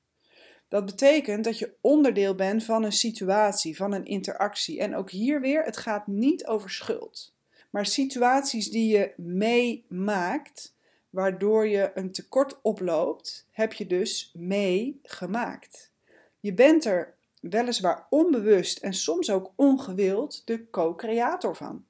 Dat 0.75 0.85
betekent 0.85 1.45
dat 1.45 1.59
je 1.59 1.75
onderdeel 1.81 2.35
bent 2.35 2.65
van 2.65 2.85
een 2.85 2.93
situatie, 2.93 3.77
van 3.77 3.93
een 3.93 4.05
interactie. 4.05 4.81
En 4.81 4.95
ook 4.95 5.11
hier 5.11 5.41
weer, 5.41 5.65
het 5.65 5.77
gaat 5.77 6.07
niet 6.07 6.47
over 6.47 6.71
schuld. 6.71 7.35
Maar 7.71 7.87
situaties 7.87 8.71
die 8.71 8.97
je 8.97 9.13
meemaakt, 9.17 10.75
waardoor 11.11 11.69
je 11.69 11.91
een 11.95 12.13
tekort 12.13 12.63
oploopt, 12.63 13.49
heb 13.51 13.73
je 13.73 13.87
dus 13.87 14.31
meegemaakt. 14.37 15.93
Je 16.41 16.55
bent 16.55 16.85
er 16.85 17.15
weliswaar 17.41 18.07
onbewust 18.11 18.79
en 18.79 18.95
soms 18.95 19.31
ook 19.31 19.53
ongewild 19.57 20.43
de 20.45 20.71
co-creator 20.71 21.57
van. 21.57 21.85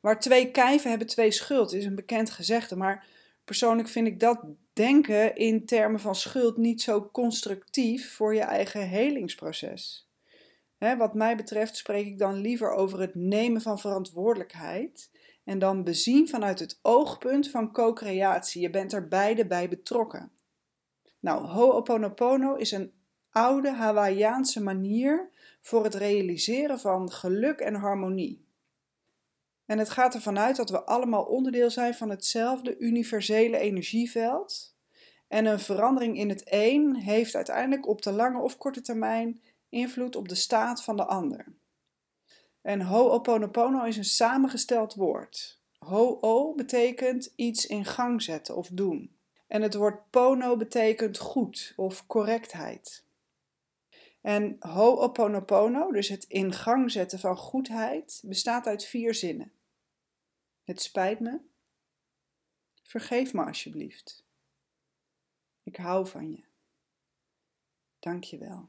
Waar 0.00 0.20
twee 0.20 0.50
kijven 0.50 0.90
hebben 0.90 1.08
twee 1.08 1.30
schuld 1.30 1.72
is 1.72 1.84
een 1.84 1.94
bekend 1.94 2.30
gezegde, 2.30 2.76
maar 2.76 3.06
persoonlijk 3.44 3.88
vind 3.88 4.06
ik 4.06 4.20
dat 4.20 4.44
denken 4.72 5.36
in 5.36 5.66
termen 5.66 6.00
van 6.00 6.14
schuld 6.14 6.56
niet 6.56 6.82
zo 6.82 7.08
constructief 7.12 8.14
voor 8.14 8.34
je 8.34 8.40
eigen 8.40 8.88
helingsproces. 8.88 10.10
wat 10.78 11.14
mij 11.14 11.36
betreft 11.36 11.76
spreek 11.76 12.06
ik 12.06 12.18
dan 12.18 12.34
liever 12.34 12.70
over 12.70 13.00
het 13.00 13.14
nemen 13.14 13.60
van 13.60 13.78
verantwoordelijkheid 13.78 15.10
en 15.44 15.58
dan 15.58 15.84
bezien 15.84 16.28
vanuit 16.28 16.58
het 16.58 16.78
oogpunt 16.82 17.50
van 17.50 17.72
co-creatie. 17.72 18.62
Je 18.62 18.70
bent 18.70 18.92
er 18.92 19.08
beide 19.08 19.46
bij 19.46 19.68
betrokken. 19.68 20.32
Nou, 21.20 21.46
Ho'oponopono 21.46 22.54
is 22.54 22.72
een 22.72 22.92
oude 23.30 23.70
Hawaïaanse 23.70 24.62
manier 24.62 25.30
voor 25.60 25.84
het 25.84 25.94
realiseren 25.94 26.80
van 26.80 27.12
geluk 27.12 27.60
en 27.60 27.74
harmonie. 27.74 28.41
En 29.72 29.78
het 29.78 29.90
gaat 29.90 30.14
ervan 30.14 30.38
uit 30.38 30.56
dat 30.56 30.70
we 30.70 30.84
allemaal 30.84 31.24
onderdeel 31.24 31.70
zijn 31.70 31.94
van 31.94 32.10
hetzelfde 32.10 32.78
universele 32.78 33.58
energieveld. 33.58 34.74
En 35.28 35.46
een 35.46 35.60
verandering 35.60 36.18
in 36.18 36.28
het 36.28 36.42
een 36.44 36.96
heeft 36.96 37.34
uiteindelijk 37.34 37.88
op 37.88 38.02
de 38.02 38.12
lange 38.12 38.42
of 38.42 38.58
korte 38.58 38.80
termijn 38.80 39.42
invloed 39.68 40.16
op 40.16 40.28
de 40.28 40.34
staat 40.34 40.82
van 40.82 40.96
de 40.96 41.04
ander. 41.04 41.46
En 42.62 42.82
Ho'oponopono 42.82 43.84
is 43.84 43.96
een 43.96 44.04
samengesteld 44.04 44.94
woord. 44.94 45.60
Ho'o 45.78 46.54
betekent 46.54 47.32
iets 47.36 47.66
in 47.66 47.84
gang 47.84 48.22
zetten 48.22 48.56
of 48.56 48.68
doen. 48.72 49.16
En 49.46 49.62
het 49.62 49.74
woord 49.74 50.10
pono 50.10 50.56
betekent 50.56 51.18
goed 51.18 51.72
of 51.76 52.06
correctheid. 52.06 53.04
En 54.20 54.56
Ho'oponopono, 54.60 55.92
dus 55.92 56.08
het 56.08 56.24
in 56.24 56.52
gang 56.52 56.90
zetten 56.90 57.18
van 57.18 57.36
goedheid, 57.36 58.22
bestaat 58.24 58.66
uit 58.66 58.84
vier 58.84 59.14
zinnen. 59.14 59.52
Het 60.64 60.82
spijt 60.82 61.20
me. 61.20 61.40
Vergeef 62.82 63.32
me 63.32 63.44
alsjeblieft. 63.44 64.24
Ik 65.62 65.76
hou 65.76 66.06
van 66.06 66.30
je. 66.30 66.44
Dank 67.98 68.24
je 68.24 68.38
wel. 68.38 68.68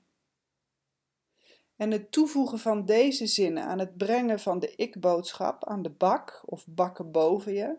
En 1.76 1.92
het 1.92 2.12
toevoegen 2.12 2.60
van 2.60 2.86
deze 2.86 3.28
zinnen 3.28 3.64
aan 3.64 3.80
het 3.80 3.98
brengen 3.98 4.40
van 4.40 4.60
de 4.60 4.76
ik-boodschap 4.76 5.66
aan 5.66 5.82
de 5.82 5.90
bak 5.90 6.42
of 6.46 6.68
bakken 6.68 7.12
boven 7.12 7.54
je, 7.54 7.78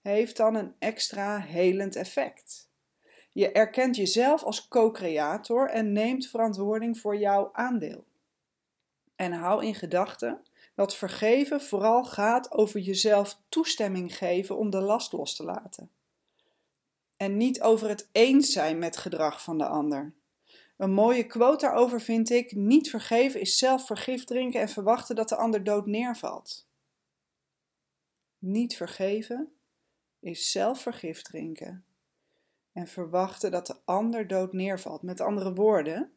heeft 0.00 0.36
dan 0.36 0.54
een 0.54 0.74
extra 0.78 1.38
helend 1.38 1.96
effect. 1.96 2.70
Je 3.32 3.52
erkent 3.52 3.96
jezelf 3.96 4.42
als 4.42 4.68
co-creator 4.68 5.70
en 5.70 5.92
neemt 5.92 6.26
verantwoording 6.26 6.98
voor 6.98 7.16
jouw 7.16 7.50
aandeel. 7.52 8.04
En 9.16 9.32
hou 9.32 9.64
in 9.64 9.74
gedachten 9.74 10.45
dat 10.76 10.96
vergeven 10.96 11.60
vooral 11.60 12.04
gaat 12.04 12.52
over 12.52 12.80
jezelf 12.80 13.40
toestemming 13.48 14.16
geven 14.16 14.56
om 14.56 14.70
de 14.70 14.80
last 14.80 15.12
los 15.12 15.36
te 15.36 15.44
laten. 15.44 15.90
En 17.16 17.36
niet 17.36 17.62
over 17.62 17.88
het 17.88 18.08
eens 18.12 18.52
zijn 18.52 18.78
met 18.78 18.96
gedrag 18.96 19.42
van 19.42 19.58
de 19.58 19.66
ander. 19.66 20.14
Een 20.76 20.92
mooie 20.92 21.26
quote 21.26 21.66
daarover 21.66 22.00
vind 22.00 22.30
ik: 22.30 22.54
niet 22.54 22.90
vergeven 22.90 23.40
is 23.40 23.58
zelf 23.58 23.86
vergif 23.86 24.24
drinken 24.24 24.60
en 24.60 24.68
verwachten 24.68 25.16
dat 25.16 25.28
de 25.28 25.36
ander 25.36 25.64
dood 25.64 25.86
neervalt. 25.86 26.66
Niet 28.38 28.76
vergeven 28.76 29.52
is 30.20 30.50
zelf 30.50 30.80
vergif 30.80 31.22
drinken 31.22 31.84
en 32.72 32.86
verwachten 32.86 33.50
dat 33.50 33.66
de 33.66 33.76
ander 33.84 34.26
dood 34.26 34.52
neervalt. 34.52 35.02
Met 35.02 35.20
andere 35.20 35.54
woorden, 35.54 36.12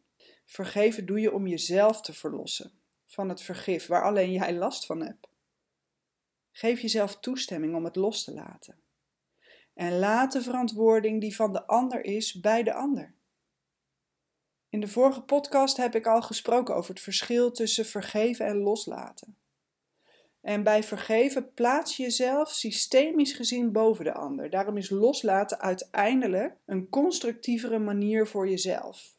vergeven 0.45 1.05
doe 1.05 1.19
je 1.19 1.33
om 1.33 1.47
jezelf 1.47 2.01
te 2.01 2.13
verlossen 2.13 2.78
van 3.09 3.29
het 3.29 3.41
vergif 3.41 3.87
waar 3.87 4.03
alleen 4.03 4.31
jij 4.31 4.53
last 4.53 4.85
van 4.85 5.01
hebt. 5.01 5.27
Geef 6.51 6.79
jezelf 6.79 7.19
toestemming 7.19 7.75
om 7.75 7.83
het 7.83 7.95
los 7.95 8.23
te 8.23 8.33
laten. 8.33 8.81
En 9.73 9.99
laat 9.99 10.31
de 10.31 10.41
verantwoording 10.41 11.21
die 11.21 11.35
van 11.35 11.53
de 11.53 11.67
ander 11.67 12.03
is 12.03 12.39
bij 12.39 12.63
de 12.63 12.73
ander. 12.73 13.13
In 14.69 14.79
de 14.79 14.87
vorige 14.87 15.21
podcast 15.21 15.77
heb 15.77 15.95
ik 15.95 16.05
al 16.05 16.21
gesproken 16.21 16.75
over 16.75 16.93
het 16.93 17.03
verschil 17.03 17.51
tussen 17.51 17.85
vergeven 17.85 18.45
en 18.45 18.57
loslaten. 18.57 19.37
En 20.41 20.63
bij 20.63 20.83
vergeven 20.83 21.53
plaats 21.53 21.97
je 21.97 22.03
jezelf 22.03 22.49
systemisch 22.49 23.33
gezien 23.33 23.71
boven 23.71 24.05
de 24.05 24.13
ander. 24.13 24.49
Daarom 24.49 24.77
is 24.77 24.89
loslaten 24.89 25.59
uiteindelijk 25.59 26.55
een 26.65 26.89
constructievere 26.89 27.79
manier 27.79 28.27
voor 28.27 28.49
jezelf. 28.49 29.15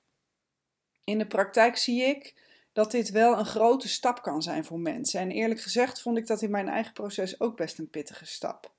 In 1.05 1.19
de 1.19 1.27
praktijk 1.27 1.77
zie 1.77 2.03
ik 2.03 2.35
dat 2.81 2.91
dit 2.91 3.11
wel 3.11 3.39
een 3.39 3.47
grote 3.47 3.89
stap 3.89 4.23
kan 4.23 4.43
zijn 4.43 4.65
voor 4.65 4.79
mensen. 4.79 5.21
En 5.21 5.31
eerlijk 5.31 5.61
gezegd 5.61 6.03
vond 6.03 6.19
ik 6.19 6.27
dat 6.27 6.43
in 6.43 6.51
mijn 6.51 6.69
eigen 6.69 6.93
proces 6.93 7.41
ook 7.41 7.57
best 7.57 7.79
een 7.79 7.91
pittige 7.91 8.27
stap. 8.27 8.73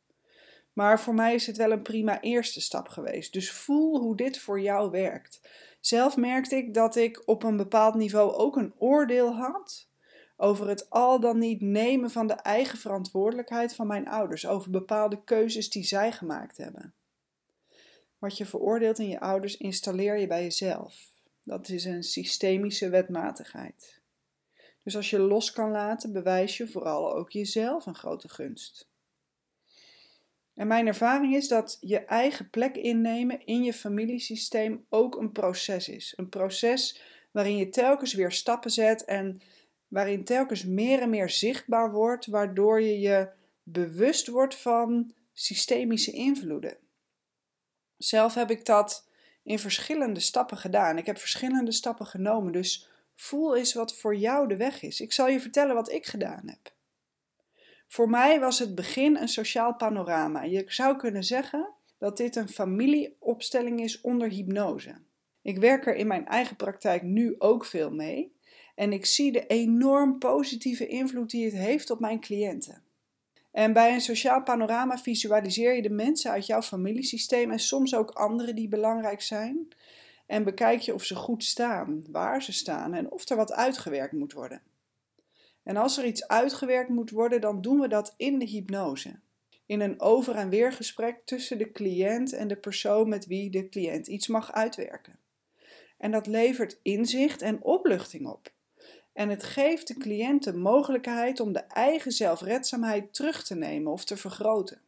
Maar 0.73 0.99
voor 0.99 1.13
mij 1.13 1.33
is 1.33 1.47
het 1.47 1.57
wel 1.57 1.71
een 1.71 1.81
prima 1.81 2.21
eerste 2.21 2.61
stap 2.61 2.87
geweest. 2.87 3.33
Dus 3.33 3.51
voel 3.51 3.99
hoe 3.99 4.15
dit 4.15 4.37
voor 4.37 4.61
jou 4.61 4.91
werkt. 4.91 5.41
Zelf 5.79 6.17
merkte 6.17 6.55
ik 6.55 6.73
dat 6.73 6.95
ik 6.95 7.21
op 7.25 7.43
een 7.43 7.57
bepaald 7.57 7.95
niveau 7.95 8.33
ook 8.33 8.55
een 8.55 8.73
oordeel 8.77 9.35
had 9.35 9.87
over 10.37 10.67
het 10.67 10.89
al 10.89 11.19
dan 11.19 11.37
niet 11.37 11.61
nemen 11.61 12.09
van 12.09 12.27
de 12.27 12.33
eigen 12.33 12.77
verantwoordelijkheid 12.77 13.75
van 13.75 13.87
mijn 13.87 14.07
ouders, 14.07 14.47
over 14.47 14.71
bepaalde 14.71 15.23
keuzes 15.23 15.69
die 15.69 15.83
zij 15.83 16.11
gemaakt 16.11 16.57
hebben. 16.57 16.93
Wat 18.17 18.37
je 18.37 18.45
veroordeelt 18.45 18.99
in 18.99 19.07
je 19.07 19.19
ouders 19.19 19.57
installeer 19.57 20.17
je 20.17 20.27
bij 20.27 20.43
jezelf. 20.43 21.10
Dat 21.43 21.69
is 21.69 21.85
een 21.85 22.03
systemische 22.03 22.89
wetmatigheid. 22.89 24.01
Dus 24.83 24.95
als 24.95 25.09
je 25.09 25.19
los 25.19 25.51
kan 25.51 25.71
laten, 25.71 26.13
bewijs 26.13 26.57
je 26.57 26.67
vooral 26.67 27.13
ook 27.15 27.31
jezelf 27.31 27.85
een 27.85 27.95
grote 27.95 28.29
gunst. 28.29 28.89
En 30.53 30.67
mijn 30.67 30.87
ervaring 30.87 31.35
is 31.35 31.47
dat 31.47 31.77
je 31.79 31.99
eigen 31.99 32.49
plek 32.49 32.75
innemen 32.75 33.45
in 33.45 33.63
je 33.63 33.73
familiesysteem 33.73 34.85
ook 34.89 35.15
een 35.15 35.31
proces 35.31 35.89
is. 35.89 36.13
Een 36.17 36.29
proces 36.29 37.01
waarin 37.31 37.57
je 37.57 37.69
telkens 37.69 38.13
weer 38.13 38.31
stappen 38.31 38.71
zet 38.71 39.05
en 39.05 39.41
waarin 39.87 40.23
telkens 40.23 40.65
meer 40.65 41.01
en 41.01 41.09
meer 41.09 41.29
zichtbaar 41.29 41.91
wordt, 41.91 42.25
waardoor 42.25 42.81
je 42.81 42.99
je 42.99 43.29
bewust 43.63 44.27
wordt 44.27 44.55
van 44.55 45.13
systemische 45.33 46.11
invloeden. 46.11 46.77
Zelf 47.97 48.33
heb 48.33 48.51
ik 48.51 48.65
dat 48.65 49.07
in 49.43 49.59
verschillende 49.59 50.19
stappen 50.19 50.57
gedaan. 50.57 50.97
Ik 50.97 51.05
heb 51.05 51.17
verschillende 51.17 51.71
stappen 51.71 52.05
genomen, 52.05 52.51
dus 52.51 52.89
voel 53.15 53.55
eens 53.55 53.73
wat 53.73 53.95
voor 53.95 54.15
jou 54.15 54.47
de 54.47 54.57
weg 54.57 54.81
is. 54.81 55.01
Ik 55.01 55.13
zal 55.13 55.27
je 55.27 55.39
vertellen 55.39 55.75
wat 55.75 55.91
ik 55.91 56.05
gedaan 56.05 56.43
heb. 56.45 56.73
Voor 57.87 58.09
mij 58.09 58.39
was 58.39 58.59
het 58.59 58.75
begin 58.75 59.17
een 59.17 59.27
sociaal 59.27 59.75
panorama. 59.75 60.43
Je 60.43 60.63
zou 60.67 60.97
kunnen 60.97 61.23
zeggen 61.23 61.69
dat 61.97 62.17
dit 62.17 62.35
een 62.35 62.49
familieopstelling 62.49 63.81
is 63.81 64.01
onder 64.01 64.29
hypnose. 64.29 64.95
Ik 65.41 65.57
werk 65.57 65.87
er 65.87 65.95
in 65.95 66.07
mijn 66.07 66.27
eigen 66.27 66.55
praktijk 66.55 67.01
nu 67.01 67.35
ook 67.37 67.65
veel 67.65 67.91
mee 67.91 68.33
en 68.75 68.93
ik 68.93 69.05
zie 69.05 69.31
de 69.31 69.47
enorm 69.47 70.17
positieve 70.17 70.87
invloed 70.87 71.29
die 71.29 71.45
het 71.45 71.53
heeft 71.53 71.89
op 71.89 71.99
mijn 71.99 72.19
cliënten. 72.19 72.83
En 73.51 73.73
bij 73.73 73.93
een 73.93 74.01
sociaal 74.01 74.43
panorama 74.43 74.97
visualiseer 74.97 75.75
je 75.75 75.81
de 75.81 75.89
mensen 75.89 76.31
uit 76.31 76.45
jouw 76.45 76.61
familiesysteem 76.61 77.51
en 77.51 77.59
soms 77.59 77.95
ook 77.95 78.11
anderen 78.11 78.55
die 78.55 78.67
belangrijk 78.67 79.21
zijn. 79.21 79.67
En 80.25 80.43
bekijk 80.43 80.79
je 80.79 80.93
of 80.93 81.03
ze 81.03 81.15
goed 81.15 81.43
staan, 81.43 82.03
waar 82.11 82.43
ze 82.43 82.53
staan 82.53 82.93
en 82.93 83.11
of 83.11 83.29
er 83.29 83.35
wat 83.35 83.53
uitgewerkt 83.53 84.13
moet 84.13 84.33
worden. 84.33 84.61
En 85.63 85.77
als 85.77 85.97
er 85.97 86.05
iets 86.05 86.27
uitgewerkt 86.27 86.89
moet 86.89 87.09
worden, 87.09 87.41
dan 87.41 87.61
doen 87.61 87.79
we 87.79 87.87
dat 87.87 88.13
in 88.17 88.39
de 88.39 88.45
hypnose. 88.45 89.19
In 89.65 89.79
een 89.79 90.01
over- 90.01 90.35
en 90.35 90.49
weergesprek 90.49 91.21
tussen 91.25 91.57
de 91.57 91.71
cliënt 91.71 92.33
en 92.33 92.47
de 92.47 92.55
persoon 92.55 93.09
met 93.09 93.25
wie 93.25 93.49
de 93.49 93.69
cliënt 93.69 94.07
iets 94.07 94.27
mag 94.27 94.51
uitwerken. 94.51 95.19
En 95.97 96.11
dat 96.11 96.27
levert 96.27 96.79
inzicht 96.81 97.41
en 97.41 97.63
opluchting 97.63 98.27
op. 98.27 98.51
En 99.13 99.29
het 99.29 99.43
geeft 99.43 99.87
de 99.87 99.97
cliënt 99.97 100.43
de 100.43 100.53
mogelijkheid 100.53 101.39
om 101.39 101.53
de 101.53 101.59
eigen 101.59 102.11
zelfredzaamheid 102.11 103.13
terug 103.13 103.43
te 103.43 103.55
nemen 103.55 103.91
of 103.91 104.05
te 104.05 104.17
vergroten. 104.17 104.81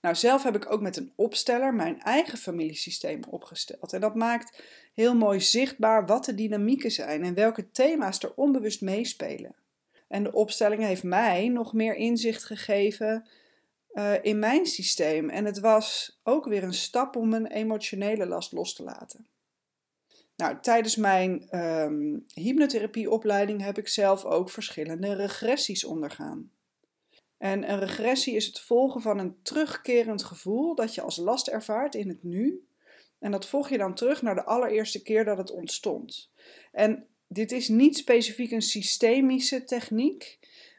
Nou, 0.00 0.14
zelf 0.14 0.42
heb 0.42 0.56
ik 0.56 0.70
ook 0.72 0.80
met 0.80 0.96
een 0.96 1.12
opsteller 1.16 1.74
mijn 1.74 2.00
eigen 2.00 2.38
familiesysteem 2.38 3.20
opgesteld. 3.30 3.92
En 3.92 4.00
dat 4.00 4.14
maakt 4.14 4.62
heel 4.94 5.14
mooi 5.14 5.40
zichtbaar 5.40 6.06
wat 6.06 6.24
de 6.24 6.34
dynamieken 6.34 6.90
zijn 6.90 7.24
en 7.24 7.34
welke 7.34 7.70
thema's 7.70 8.22
er 8.22 8.34
onbewust 8.34 8.80
meespelen. 8.80 9.54
En 10.08 10.22
de 10.22 10.32
opstelling 10.32 10.82
heeft 10.82 11.02
mij 11.02 11.48
nog 11.48 11.72
meer 11.72 11.94
inzicht 11.94 12.44
gegeven 12.44 13.28
uh, 13.92 14.12
in 14.22 14.38
mijn 14.38 14.66
systeem. 14.66 15.30
En 15.30 15.44
het 15.44 15.58
was 15.58 16.18
ook 16.22 16.44
weer 16.44 16.62
een 16.62 16.74
stap 16.74 17.16
om 17.16 17.28
mijn 17.28 17.46
emotionele 17.46 18.26
last 18.26 18.52
los 18.52 18.74
te 18.74 18.82
laten. 18.82 19.26
Nou, 20.38 20.58
tijdens 20.60 20.96
mijn 20.96 21.58
um, 21.58 22.24
hypnotherapieopleiding 22.34 23.62
heb 23.62 23.78
ik 23.78 23.88
zelf 23.88 24.24
ook 24.24 24.50
verschillende 24.50 25.14
regressies 25.14 25.84
ondergaan. 25.84 26.50
En 27.38 27.70
een 27.70 27.78
regressie 27.78 28.34
is 28.34 28.46
het 28.46 28.60
volgen 28.60 29.00
van 29.00 29.18
een 29.18 29.42
terugkerend 29.42 30.24
gevoel 30.24 30.74
dat 30.74 30.94
je 30.94 31.00
als 31.00 31.16
last 31.16 31.48
ervaart 31.48 31.94
in 31.94 32.08
het 32.08 32.22
nu. 32.22 32.66
En 33.18 33.30
dat 33.30 33.46
volg 33.46 33.68
je 33.68 33.78
dan 33.78 33.94
terug 33.94 34.22
naar 34.22 34.34
de 34.34 34.44
allereerste 34.44 35.02
keer 35.02 35.24
dat 35.24 35.38
het 35.38 35.50
ontstond. 35.50 36.30
En 36.72 37.06
dit 37.28 37.52
is 37.52 37.68
niet 37.68 37.96
specifiek 37.96 38.50
een 38.50 38.62
systemische 38.62 39.64
techniek, 39.64 40.38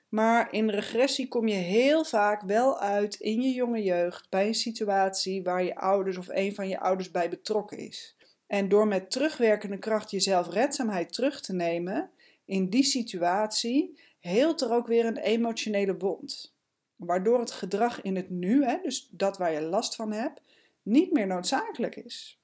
maar 0.09 0.53
in 0.53 0.69
regressie 0.69 1.27
kom 1.27 1.47
je 1.47 1.55
heel 1.55 2.05
vaak 2.05 2.41
wel 2.41 2.79
uit 2.79 3.15
in 3.15 3.41
je 3.41 3.53
jonge 3.53 3.83
jeugd 3.83 4.29
bij 4.29 4.47
een 4.47 4.55
situatie 4.55 5.43
waar 5.43 5.63
je 5.63 5.75
ouders 5.75 6.17
of 6.17 6.27
een 6.27 6.55
van 6.55 6.67
je 6.67 6.79
ouders 6.79 7.11
bij 7.11 7.29
betrokken 7.29 7.77
is. 7.77 8.17
En 8.49 8.69
door 8.69 8.87
met 8.87 9.11
terugwerkende 9.11 9.77
kracht 9.77 10.11
je 10.11 10.19
zelfredzaamheid 10.19 11.13
terug 11.13 11.41
te 11.41 11.53
nemen 11.53 12.09
in 12.45 12.69
die 12.69 12.83
situatie, 12.83 13.99
heelt 14.19 14.61
er 14.61 14.71
ook 14.71 14.87
weer 14.87 15.05
een 15.05 15.17
emotionele 15.17 15.97
wond. 15.97 16.55
Waardoor 16.95 17.39
het 17.39 17.51
gedrag 17.51 18.01
in 18.01 18.15
het 18.15 18.29
nu, 18.29 18.63
hè, 18.63 18.77
dus 18.81 19.07
dat 19.11 19.37
waar 19.37 19.51
je 19.51 19.61
last 19.61 19.95
van 19.95 20.11
hebt, 20.11 20.41
niet 20.81 21.11
meer 21.11 21.27
noodzakelijk 21.27 21.95
is. 21.95 22.39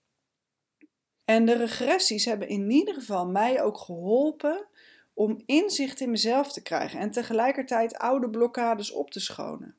En 1.24 1.46
de 1.46 1.56
regressies 1.56 2.26
hebben 2.26 2.48
in 2.48 2.72
ieder 2.72 2.94
geval 2.94 3.28
mij 3.28 3.62
ook 3.62 3.78
geholpen 3.78 4.68
om 5.14 5.42
inzicht 5.46 6.00
in 6.00 6.12
mezelf 6.12 6.54
te 6.54 6.62
krijgen 6.62 7.00
en 7.00 7.12
tegelijkertijd 7.12 7.98
oude 7.98 8.30
blokkades 8.30 8.92
op 8.92 9.12
te 9.12 9.20
schonen. 9.20 9.76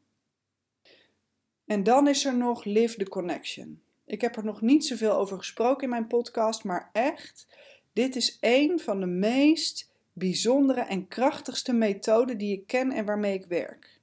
En 1.65 1.83
dan 1.83 2.09
is 2.09 2.25
er 2.25 2.37
nog 2.37 2.65
Live 2.65 2.97
the 2.97 3.09
Connection. 3.09 3.85
Ik 4.07 4.21
heb 4.21 4.37
er 4.37 4.45
nog 4.45 4.61
niet 4.61 4.87
zoveel 4.87 5.13
over 5.13 5.39
gesproken 5.39 5.83
in 5.83 5.89
mijn 5.89 6.07
podcast, 6.07 6.65
maar 6.65 6.91
echt, 6.93 7.47
dit 7.93 8.17
is 8.17 8.39
een 8.41 8.81
van 8.81 9.01
de 9.01 9.07
meest 9.07 9.91
bijzondere 10.13 10.81
en 10.81 11.09
krachtigste 11.09 11.73
methoden 11.73 12.39
die 12.39 12.53
ik 12.53 12.67
ken 12.67 12.93
en 12.93 13.05
waarmee 13.05 13.35
ik 13.35 13.47
werk. 13.47 14.01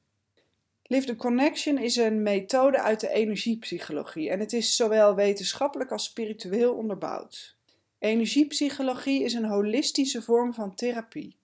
Live 0.84 1.06
the 1.06 1.16
Connection 1.16 1.78
is 1.78 1.96
een 1.96 2.24
methode 2.24 2.82
uit 2.82 3.00
de 3.00 3.10
energiepsychologie 3.10 4.30
en 4.30 4.40
het 4.40 4.54
is 4.54 4.76
zowel 4.76 5.16
wetenschappelijk 5.16 5.92
als 5.92 6.04
spiritueel 6.04 6.74
onderbouwd. 6.74 7.56
Energiepsychologie 8.00 9.24
is 9.24 9.34
een 9.34 9.46
holistische 9.46 10.22
vorm 10.22 10.54
van 10.54 10.76
therapie. 10.76 11.36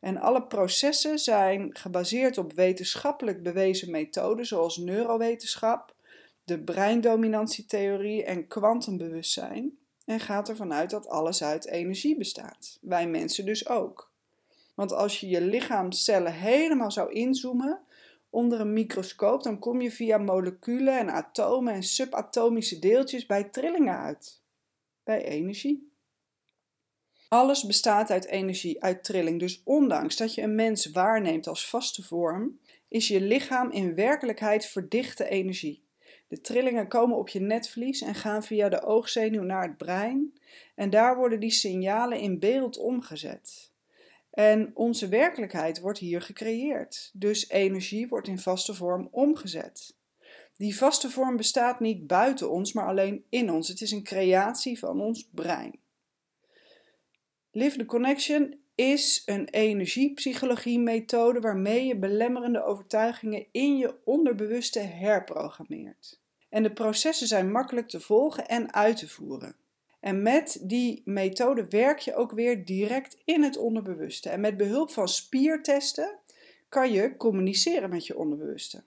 En 0.00 0.16
alle 0.16 0.42
processen 0.42 1.18
zijn 1.18 1.76
gebaseerd 1.76 2.38
op 2.38 2.52
wetenschappelijk 2.52 3.42
bewezen 3.42 3.90
methoden 3.90 4.46
zoals 4.46 4.76
neurowetenschap, 4.76 5.95
de 6.46 6.58
breindominantietheorie 6.58 8.24
en 8.24 8.46
kwantumbewustzijn 8.46 9.78
en 10.04 10.20
gaat 10.20 10.48
ervan 10.48 10.72
uit 10.72 10.90
dat 10.90 11.08
alles 11.08 11.42
uit 11.42 11.66
energie 11.66 12.16
bestaat. 12.16 12.78
Wij 12.80 13.08
mensen 13.08 13.44
dus 13.44 13.68
ook. 13.68 14.12
Want 14.74 14.92
als 14.92 15.20
je 15.20 15.28
je 15.28 15.40
lichaamcellen 15.40 16.32
helemaal 16.32 16.90
zou 16.90 17.12
inzoomen 17.12 17.80
onder 18.30 18.60
een 18.60 18.72
microscoop, 18.72 19.42
dan 19.42 19.58
kom 19.58 19.80
je 19.80 19.90
via 19.90 20.18
moleculen 20.18 20.98
en 20.98 21.10
atomen 21.10 21.74
en 21.74 21.82
subatomische 21.82 22.78
deeltjes 22.78 23.26
bij 23.26 23.44
trillingen 23.44 23.98
uit. 23.98 24.40
Bij 25.04 25.24
energie. 25.24 25.90
Alles 27.28 27.64
bestaat 27.64 28.10
uit 28.10 28.26
energie, 28.26 28.82
uit 28.82 29.04
trilling. 29.04 29.40
Dus 29.40 29.60
ondanks 29.64 30.16
dat 30.16 30.34
je 30.34 30.42
een 30.42 30.54
mens 30.54 30.90
waarneemt 30.90 31.46
als 31.46 31.68
vaste 31.68 32.02
vorm, 32.02 32.58
is 32.88 33.08
je 33.08 33.20
lichaam 33.20 33.70
in 33.70 33.94
werkelijkheid 33.94 34.66
verdichte 34.66 35.28
energie. 35.28 35.84
De 36.28 36.40
trillingen 36.40 36.88
komen 36.88 37.16
op 37.16 37.28
je 37.28 37.40
netvlies 37.40 38.00
en 38.00 38.14
gaan 38.14 38.42
via 38.42 38.68
de 38.68 38.82
oogzenuw 38.82 39.42
naar 39.42 39.62
het 39.62 39.76
brein 39.76 40.32
en 40.74 40.90
daar 40.90 41.16
worden 41.16 41.40
die 41.40 41.50
signalen 41.50 42.18
in 42.20 42.38
beeld 42.38 42.78
omgezet. 42.78 43.70
En 44.30 44.70
onze 44.74 45.08
werkelijkheid 45.08 45.80
wordt 45.80 45.98
hier 45.98 46.22
gecreëerd, 46.22 47.10
dus 47.14 47.48
energie 47.48 48.08
wordt 48.08 48.28
in 48.28 48.38
vaste 48.38 48.74
vorm 48.74 49.08
omgezet. 49.10 49.96
Die 50.56 50.76
vaste 50.76 51.10
vorm 51.10 51.36
bestaat 51.36 51.80
niet 51.80 52.06
buiten 52.06 52.50
ons, 52.50 52.72
maar 52.72 52.86
alleen 52.86 53.24
in 53.28 53.50
ons. 53.50 53.68
Het 53.68 53.80
is 53.80 53.90
een 53.90 54.02
creatie 54.02 54.78
van 54.78 55.00
ons 55.00 55.28
brein. 55.30 55.78
Live 57.50 57.78
the 57.78 57.84
Connection 57.84 58.60
is 58.76 59.22
een 59.26 59.48
energiepsychologie-methode 59.48 61.40
waarmee 61.40 61.86
je 61.86 61.96
belemmerende 61.96 62.64
overtuigingen 62.64 63.46
in 63.52 63.76
je 63.76 63.94
onderbewuste 64.04 64.80
herprogrammeert. 64.80 66.20
En 66.48 66.62
de 66.62 66.72
processen 66.72 67.26
zijn 67.26 67.50
makkelijk 67.50 67.88
te 67.88 68.00
volgen 68.00 68.48
en 68.48 68.74
uit 68.74 68.96
te 68.96 69.08
voeren. 69.08 69.56
En 70.00 70.22
met 70.22 70.58
die 70.62 71.02
methode 71.04 71.66
werk 71.68 71.98
je 71.98 72.14
ook 72.14 72.32
weer 72.32 72.64
direct 72.64 73.16
in 73.24 73.42
het 73.42 73.56
onderbewuste. 73.56 74.28
En 74.28 74.40
met 74.40 74.56
behulp 74.56 74.90
van 74.90 75.08
spiertesten 75.08 76.18
kan 76.68 76.92
je 76.92 77.16
communiceren 77.16 77.90
met 77.90 78.06
je 78.06 78.18
onderbewuste. 78.18 78.82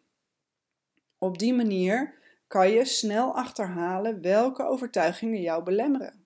Op 1.18 1.38
die 1.38 1.54
manier 1.54 2.14
kan 2.48 2.72
je 2.72 2.86
snel 2.86 3.36
achterhalen 3.36 4.22
welke 4.22 4.64
overtuigingen 4.64 5.42
jou 5.42 5.64
belemmeren. 5.64 6.24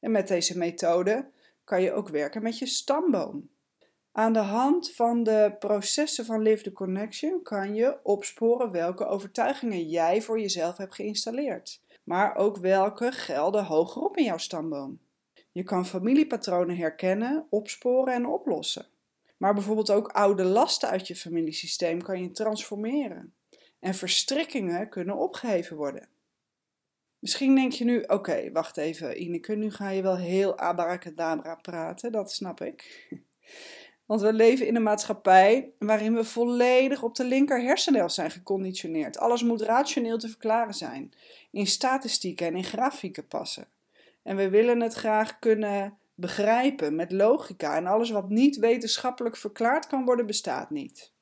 En 0.00 0.10
met 0.10 0.28
deze 0.28 0.58
methode 0.58 1.30
kan 1.64 1.82
je 1.82 1.92
ook 1.92 2.08
werken 2.08 2.42
met 2.42 2.58
je 2.58 2.66
stamboom. 2.66 3.50
Aan 4.12 4.32
de 4.32 4.38
hand 4.38 4.94
van 4.94 5.22
de 5.22 5.56
processen 5.58 6.24
van 6.24 6.42
Live 6.42 6.62
the 6.62 6.72
Connection 6.72 7.42
kan 7.42 7.74
je 7.74 7.98
opsporen 8.02 8.70
welke 8.70 9.06
overtuigingen 9.06 9.88
jij 9.88 10.22
voor 10.22 10.40
jezelf 10.40 10.76
hebt 10.76 10.94
geïnstalleerd, 10.94 11.80
maar 12.04 12.36
ook 12.36 12.56
welke 12.56 13.12
gelden 13.12 13.64
hogerop 13.64 14.16
in 14.16 14.24
jouw 14.24 14.38
stamboom. 14.38 15.00
Je 15.52 15.62
kan 15.62 15.86
familiepatronen 15.86 16.76
herkennen, 16.76 17.46
opsporen 17.50 18.14
en 18.14 18.26
oplossen. 18.26 18.86
Maar 19.36 19.54
bijvoorbeeld 19.54 19.90
ook 19.90 20.08
oude 20.08 20.44
lasten 20.44 20.88
uit 20.88 21.06
je 21.06 21.16
familiesysteem 21.16 22.02
kan 22.02 22.22
je 22.22 22.30
transformeren. 22.30 23.34
En 23.80 23.94
verstrikkingen 23.94 24.88
kunnen 24.88 25.16
opgeheven 25.16 25.76
worden. 25.76 26.08
Misschien 27.22 27.54
denk 27.54 27.72
je 27.72 27.84
nu, 27.84 28.02
oké, 28.06 28.52
wacht 28.52 28.76
even 28.76 29.22
Ineke, 29.22 29.54
nu 29.54 29.70
ga 29.70 29.88
je 29.88 30.02
wel 30.02 30.16
heel 30.16 30.58
abracadabra 30.58 31.54
praten, 31.54 32.12
dat 32.12 32.32
snap 32.32 32.60
ik. 32.60 33.08
Want 34.06 34.20
we 34.20 34.32
leven 34.32 34.66
in 34.66 34.76
een 34.76 34.82
maatschappij 34.82 35.72
waarin 35.78 36.14
we 36.14 36.24
volledig 36.24 37.02
op 37.02 37.14
de 37.14 37.24
linker 37.24 37.62
hersenhelft 37.62 38.14
zijn 38.14 38.30
geconditioneerd. 38.30 39.18
Alles 39.18 39.42
moet 39.42 39.60
rationeel 39.60 40.18
te 40.18 40.28
verklaren 40.28 40.74
zijn, 40.74 41.12
in 41.50 41.66
statistieken 41.66 42.46
en 42.46 42.56
in 42.56 42.64
grafieken 42.64 43.26
passen. 43.26 43.68
En 44.22 44.36
we 44.36 44.48
willen 44.48 44.80
het 44.80 44.94
graag 44.94 45.38
kunnen 45.38 45.98
begrijpen 46.14 46.94
met 46.94 47.12
logica 47.12 47.76
en 47.76 47.86
alles 47.86 48.10
wat 48.10 48.28
niet 48.28 48.56
wetenschappelijk 48.56 49.36
verklaard 49.36 49.86
kan 49.86 50.04
worden 50.04 50.26
bestaat 50.26 50.70
niet. 50.70 51.12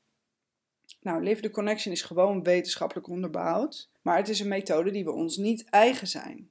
Nou, 1.01 1.23
Live 1.23 1.41
the 1.41 1.51
Connection 1.51 1.93
is 1.93 2.03
gewoon 2.03 2.43
wetenschappelijk 2.43 3.09
onderbouwd, 3.09 3.90
maar 4.03 4.17
het 4.17 4.29
is 4.29 4.41
een 4.41 4.49
methode 4.49 4.91
die 4.91 5.05
we 5.05 5.13
ons 5.13 5.37
niet 5.37 5.65
eigen 5.65 6.07
zijn. 6.07 6.51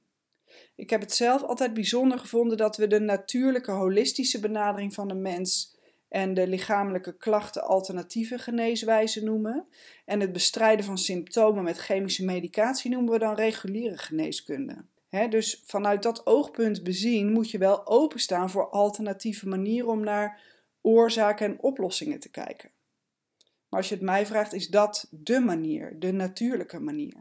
Ik 0.74 0.90
heb 0.90 1.00
het 1.00 1.14
zelf 1.14 1.42
altijd 1.42 1.74
bijzonder 1.74 2.18
gevonden 2.18 2.56
dat 2.56 2.76
we 2.76 2.86
de 2.86 3.00
natuurlijke 3.00 3.70
holistische 3.70 4.40
benadering 4.40 4.94
van 4.94 5.08
de 5.08 5.14
mens 5.14 5.78
en 6.08 6.34
de 6.34 6.48
lichamelijke 6.48 7.16
klachten 7.16 7.62
alternatieve 7.64 8.38
geneeswijzen 8.38 9.24
noemen. 9.24 9.66
En 10.04 10.20
het 10.20 10.32
bestrijden 10.32 10.84
van 10.84 10.98
symptomen 10.98 11.64
met 11.64 11.78
chemische 11.78 12.24
medicatie 12.24 12.90
noemen 12.90 13.12
we 13.12 13.18
dan 13.18 13.34
reguliere 13.34 13.98
geneeskunde. 13.98 14.84
dus 15.28 15.62
vanuit 15.66 16.02
dat 16.02 16.26
oogpunt 16.26 16.82
bezien 16.82 17.32
moet 17.32 17.50
je 17.50 17.58
wel 17.58 17.86
openstaan 17.86 18.50
voor 18.50 18.70
alternatieve 18.70 19.48
manieren 19.48 19.88
om 19.88 20.00
naar 20.00 20.42
oorzaken 20.80 21.46
en 21.46 21.62
oplossingen 21.62 22.20
te 22.20 22.30
kijken. 22.30 22.70
Maar 23.68 23.80
als 23.80 23.88
je 23.88 23.94
het 23.94 24.04
mij 24.04 24.26
vraagt, 24.26 24.52
is 24.52 24.68
dat 24.68 25.08
de 25.10 25.40
manier, 25.40 25.98
de 25.98 26.12
natuurlijke 26.12 26.80
manier. 26.80 27.14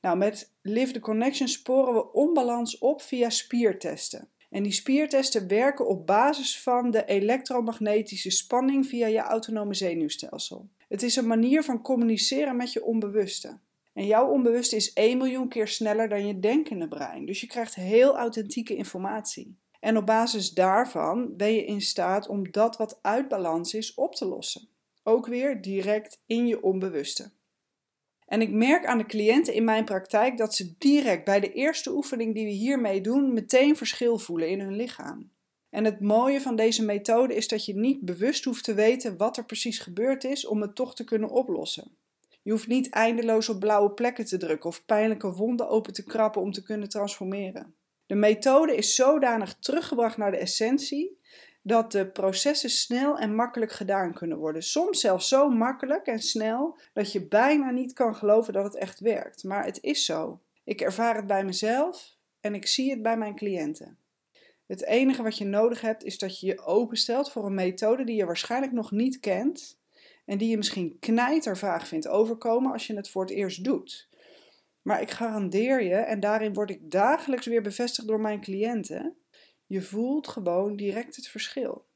Nou, 0.00 0.16
met 0.16 0.54
Live 0.62 0.92
the 0.92 1.00
Connection 1.00 1.48
sporen 1.48 1.94
we 1.94 2.12
onbalans 2.12 2.78
op 2.78 3.02
via 3.02 3.30
spiertesten. 3.30 4.28
En 4.50 4.62
die 4.62 4.72
spiertesten 4.72 5.48
werken 5.48 5.86
op 5.86 6.06
basis 6.06 6.60
van 6.60 6.90
de 6.90 7.04
elektromagnetische 7.04 8.30
spanning 8.30 8.86
via 8.86 9.06
je 9.06 9.18
autonome 9.18 9.74
zenuwstelsel. 9.74 10.68
Het 10.88 11.02
is 11.02 11.16
een 11.16 11.26
manier 11.26 11.62
van 11.62 11.82
communiceren 11.82 12.56
met 12.56 12.72
je 12.72 12.84
onbewuste. 12.84 13.58
En 13.92 14.06
jouw 14.06 14.28
onbewuste 14.28 14.76
is 14.76 14.92
1 14.92 15.18
miljoen 15.18 15.48
keer 15.48 15.68
sneller 15.68 16.08
dan 16.08 16.26
je 16.26 16.38
denkende 16.38 16.88
brein. 16.88 17.26
Dus 17.26 17.40
je 17.40 17.46
krijgt 17.46 17.74
heel 17.74 18.16
authentieke 18.16 18.74
informatie. 18.74 19.58
En 19.80 19.96
op 19.96 20.06
basis 20.06 20.50
daarvan 20.50 21.36
ben 21.36 21.52
je 21.52 21.64
in 21.64 21.80
staat 21.80 22.28
om 22.28 22.50
dat 22.50 22.76
wat 22.76 22.98
uit 23.02 23.28
balans 23.28 23.74
is 23.74 23.94
op 23.94 24.14
te 24.14 24.24
lossen. 24.24 24.68
Ook 25.02 25.26
weer 25.26 25.60
direct 25.60 26.22
in 26.26 26.46
je 26.46 26.62
onbewuste. 26.62 27.30
En 28.28 28.40
ik 28.40 28.50
merk 28.50 28.86
aan 28.86 28.98
de 28.98 29.06
cliënten 29.06 29.54
in 29.54 29.64
mijn 29.64 29.84
praktijk 29.84 30.38
dat 30.38 30.54
ze 30.54 30.74
direct 30.78 31.24
bij 31.24 31.40
de 31.40 31.52
eerste 31.52 31.92
oefening 31.92 32.34
die 32.34 32.44
we 32.44 32.50
hiermee 32.50 33.00
doen, 33.00 33.32
meteen 33.32 33.76
verschil 33.76 34.18
voelen 34.18 34.48
in 34.48 34.60
hun 34.60 34.76
lichaam. 34.76 35.30
En 35.70 35.84
het 35.84 36.00
mooie 36.00 36.40
van 36.40 36.56
deze 36.56 36.84
methode 36.84 37.34
is 37.34 37.48
dat 37.48 37.64
je 37.64 37.76
niet 37.76 38.00
bewust 38.00 38.44
hoeft 38.44 38.64
te 38.64 38.74
weten 38.74 39.16
wat 39.16 39.36
er 39.36 39.44
precies 39.44 39.78
gebeurd 39.78 40.24
is 40.24 40.46
om 40.46 40.60
het 40.60 40.74
toch 40.74 40.94
te 40.94 41.04
kunnen 41.04 41.30
oplossen. 41.30 41.96
Je 42.42 42.50
hoeft 42.50 42.66
niet 42.66 42.90
eindeloos 42.90 43.48
op 43.48 43.60
blauwe 43.60 43.90
plekken 43.90 44.24
te 44.24 44.36
drukken 44.36 44.70
of 44.70 44.84
pijnlijke 44.84 45.32
wonden 45.32 45.68
open 45.68 45.92
te 45.92 46.04
krappen 46.04 46.42
om 46.42 46.52
te 46.52 46.62
kunnen 46.62 46.88
transformeren. 46.88 47.74
De 48.06 48.14
methode 48.14 48.76
is 48.76 48.94
zodanig 48.94 49.54
teruggebracht 49.58 50.16
naar 50.16 50.30
de 50.30 50.36
essentie 50.36 51.18
dat 51.68 51.92
de 51.92 52.06
processen 52.06 52.70
snel 52.70 53.18
en 53.18 53.34
makkelijk 53.34 53.72
gedaan 53.72 54.14
kunnen 54.14 54.38
worden. 54.38 54.62
Soms 54.62 55.00
zelfs 55.00 55.28
zo 55.28 55.48
makkelijk 55.48 56.06
en 56.06 56.20
snel 56.20 56.78
dat 56.92 57.12
je 57.12 57.28
bijna 57.28 57.70
niet 57.70 57.92
kan 57.92 58.14
geloven 58.14 58.52
dat 58.52 58.64
het 58.64 58.76
echt 58.76 59.00
werkt. 59.00 59.44
Maar 59.44 59.64
het 59.64 59.78
is 59.82 60.04
zo. 60.04 60.40
Ik 60.64 60.80
ervaar 60.80 61.16
het 61.16 61.26
bij 61.26 61.44
mezelf 61.44 62.16
en 62.40 62.54
ik 62.54 62.66
zie 62.66 62.90
het 62.90 63.02
bij 63.02 63.16
mijn 63.16 63.34
cliënten. 63.36 63.98
Het 64.66 64.84
enige 64.84 65.22
wat 65.22 65.38
je 65.38 65.44
nodig 65.44 65.80
hebt 65.80 66.04
is 66.04 66.18
dat 66.18 66.40
je 66.40 66.46
je 66.46 66.60
openstelt 66.60 67.32
voor 67.32 67.46
een 67.46 67.54
methode 67.54 68.04
die 68.04 68.16
je 68.16 68.26
waarschijnlijk 68.26 68.72
nog 68.72 68.90
niet 68.90 69.20
kent 69.20 69.78
en 70.24 70.38
die 70.38 70.48
je 70.48 70.56
misschien 70.56 70.96
knijtervaag 71.00 71.88
vindt 71.88 72.08
overkomen 72.08 72.72
als 72.72 72.86
je 72.86 72.96
het 72.96 73.10
voor 73.10 73.22
het 73.22 73.30
eerst 73.30 73.64
doet. 73.64 74.08
Maar 74.82 75.00
ik 75.00 75.10
garandeer 75.10 75.82
je, 75.82 75.94
en 75.94 76.20
daarin 76.20 76.52
word 76.52 76.70
ik 76.70 76.90
dagelijks 76.90 77.46
weer 77.46 77.62
bevestigd 77.62 78.08
door 78.08 78.20
mijn 78.20 78.40
cliënten, 78.40 79.16
je 79.68 79.82
voelt 79.82 80.28
gewoon 80.28 80.76
direct 80.76 81.16
het 81.16 81.28
verschil. 81.28 81.86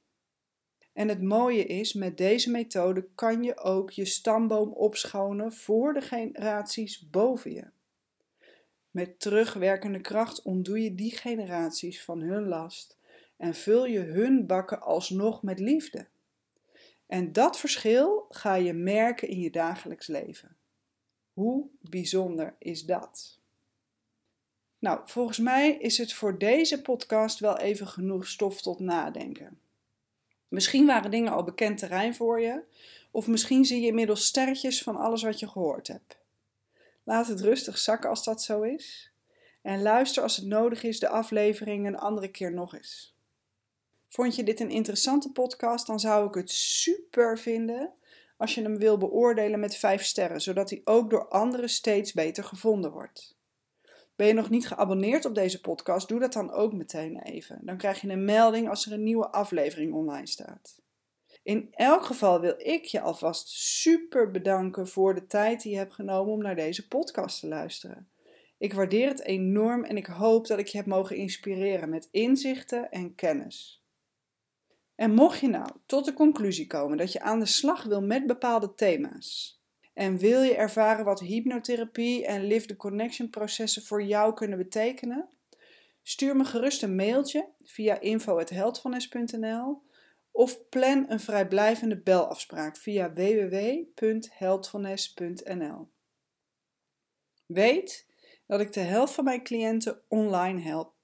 En 0.93 1.09
het 1.09 1.23
mooie 1.23 1.65
is, 1.65 1.93
met 1.93 2.17
deze 2.17 2.51
methode 2.51 3.09
kan 3.15 3.43
je 3.43 3.59
ook 3.59 3.91
je 3.91 4.05
stamboom 4.05 4.73
opschonen 4.73 5.53
voor 5.53 5.93
de 5.93 6.01
generaties 6.01 7.09
boven 7.11 7.53
je. 7.53 7.65
Met 8.91 9.21
terugwerkende 9.21 10.01
kracht 10.01 10.43
ontdoe 10.43 10.83
je 10.83 10.95
die 10.95 11.17
generaties 11.17 12.05
van 12.05 12.21
hun 12.21 12.49
last 12.49 12.99
en 13.37 13.55
vul 13.55 13.87
je 13.87 13.99
hun 13.99 14.47
bakken 14.47 14.81
alsnog 14.81 15.43
met 15.43 15.59
liefde. 15.59 16.07
En 17.07 17.33
dat 17.33 17.59
verschil 17.59 18.27
ga 18.29 18.55
je 18.55 18.73
merken 18.73 19.29
in 19.29 19.41
je 19.41 19.51
dagelijks 19.51 20.07
leven. 20.07 20.57
Hoe 21.33 21.69
bijzonder 21.81 22.55
is 22.59 22.85
dat? 22.85 23.41
Nou, 24.83 25.01
volgens 25.05 25.39
mij 25.39 25.77
is 25.77 25.99
het 25.99 26.13
voor 26.13 26.39
deze 26.39 26.83
podcast 26.83 27.39
wel 27.39 27.59
even 27.59 27.87
genoeg 27.87 28.27
stof 28.27 28.63
tot 28.63 28.79
nadenken. 28.79 29.61
Misschien 30.49 30.87
waren 30.87 31.11
dingen 31.11 31.33
al 31.33 31.45
bekend 31.45 31.79
terrein 31.79 32.15
voor 32.15 32.41
je, 32.41 32.63
of 33.11 33.27
misschien 33.27 33.65
zie 33.65 33.81
je 33.81 33.87
inmiddels 33.87 34.25
sterretjes 34.25 34.83
van 34.83 34.97
alles 34.97 35.23
wat 35.23 35.39
je 35.39 35.49
gehoord 35.49 35.89
hebt. 35.89 36.19
Laat 37.03 37.27
het 37.27 37.41
rustig 37.41 37.79
zakken 37.79 38.11
als 38.11 38.25
dat 38.25 38.43
zo 38.43 38.63
is. 38.63 39.13
En 39.61 39.83
luister 39.83 40.23
als 40.23 40.37
het 40.37 40.47
nodig 40.47 40.83
is 40.83 41.01
de 41.01 41.09
aflevering 41.09 41.87
een 41.87 41.99
andere 41.99 42.29
keer 42.29 42.53
nog 42.53 42.75
eens. 42.75 43.17
Vond 44.09 44.37
je 44.37 44.45
dit 44.45 44.61
een 44.61 44.71
interessante 44.71 45.33
podcast, 45.33 45.87
dan 45.87 46.01
zou 46.01 46.29
ik 46.29 46.35
het 46.35 46.51
super 46.51 47.39
vinden 47.39 47.93
als 48.37 48.55
je 48.55 48.63
hem 48.63 48.79
wil 48.79 48.99
beoordelen 48.99 49.61
met 49.61 49.77
5 49.77 50.05
sterren, 50.05 50.41
zodat 50.41 50.71
hij 50.71 50.81
ook 50.85 51.11
door 51.11 51.29
anderen 51.29 51.69
steeds 51.69 52.13
beter 52.13 52.45
gevonden 52.45 52.91
wordt. 52.91 53.32
Ben 54.17 54.27
je 54.27 54.33
nog 54.33 54.51
niet 54.51 54.67
geabonneerd 54.67 55.25
op 55.25 55.35
deze 55.35 55.61
podcast? 55.61 56.09
Doe 56.09 56.21
dat 56.21 56.33
dan 56.33 56.51
ook 56.51 56.73
meteen 56.73 57.23
even. 57.23 57.61
Dan 57.63 57.77
krijg 57.77 58.01
je 58.01 58.09
een 58.09 58.25
melding 58.25 58.69
als 58.69 58.87
er 58.87 58.93
een 58.93 59.03
nieuwe 59.03 59.31
aflevering 59.31 59.93
online 59.93 60.27
staat. 60.27 60.81
In 61.43 61.69
elk 61.71 62.05
geval 62.05 62.41
wil 62.41 62.55
ik 62.59 62.85
je 62.85 63.01
alvast 63.01 63.49
super 63.49 64.31
bedanken 64.31 64.89
voor 64.89 65.15
de 65.15 65.27
tijd 65.27 65.63
die 65.63 65.73
je 65.73 65.79
hebt 65.79 65.95
genomen 65.95 66.33
om 66.33 66.43
naar 66.43 66.57
deze 66.57 66.89
podcast 66.89 67.41
te 67.41 67.49
luisteren. 67.49 68.11
Ik 68.59 68.73
waardeer 68.73 69.09
het 69.09 69.23
enorm 69.23 69.85
en 69.85 69.97
ik 69.97 70.07
hoop 70.07 70.47
dat 70.47 70.59
ik 70.59 70.67
je 70.67 70.77
heb 70.77 70.87
mogen 70.87 71.17
inspireren 71.17 71.89
met 71.89 72.09
inzichten 72.11 72.91
en 72.91 73.15
kennis. 73.15 73.85
En 74.95 75.15
mocht 75.15 75.39
je 75.39 75.49
nou 75.49 75.69
tot 75.87 76.05
de 76.05 76.13
conclusie 76.13 76.67
komen 76.67 76.97
dat 76.99 77.13
je 77.13 77.21
aan 77.21 77.39
de 77.39 77.47
slag 77.47 77.85
wil 77.85 78.03
met 78.03 78.27
bepaalde 78.27 78.75
thema's, 78.75 79.62
en 79.93 80.19
wil 80.19 80.43
je 80.43 80.55
ervaren 80.55 81.05
wat 81.05 81.21
hypnotherapie 81.21 82.27
en 82.27 82.47
Live 82.47 82.67
the 82.67 82.77
Connection 82.77 83.31
processen 83.31 83.83
voor 83.83 84.03
jou 84.03 84.35
kunnen 84.35 84.59
betekenen? 84.59 85.29
Stuur 86.03 86.37
me 86.37 86.45
gerust 86.45 86.83
een 86.83 86.95
mailtje 86.95 87.49
via 87.63 88.01
info.heldvannes.nl 88.01 89.83
of 90.31 90.69
plan 90.69 91.05
een 91.09 91.21
vrijblijvende 91.21 92.01
belafspraak 92.01 92.77
via 92.77 93.13
www.heldvannes.nl. 93.13 95.89
Weet 97.47 98.07
dat 98.47 98.61
ik 98.61 98.73
de 98.73 98.81
helft 98.81 99.15
van 99.15 99.25
mijn 99.25 99.43
cliënten 99.43 100.03
online 100.09 100.61
help 100.61 100.95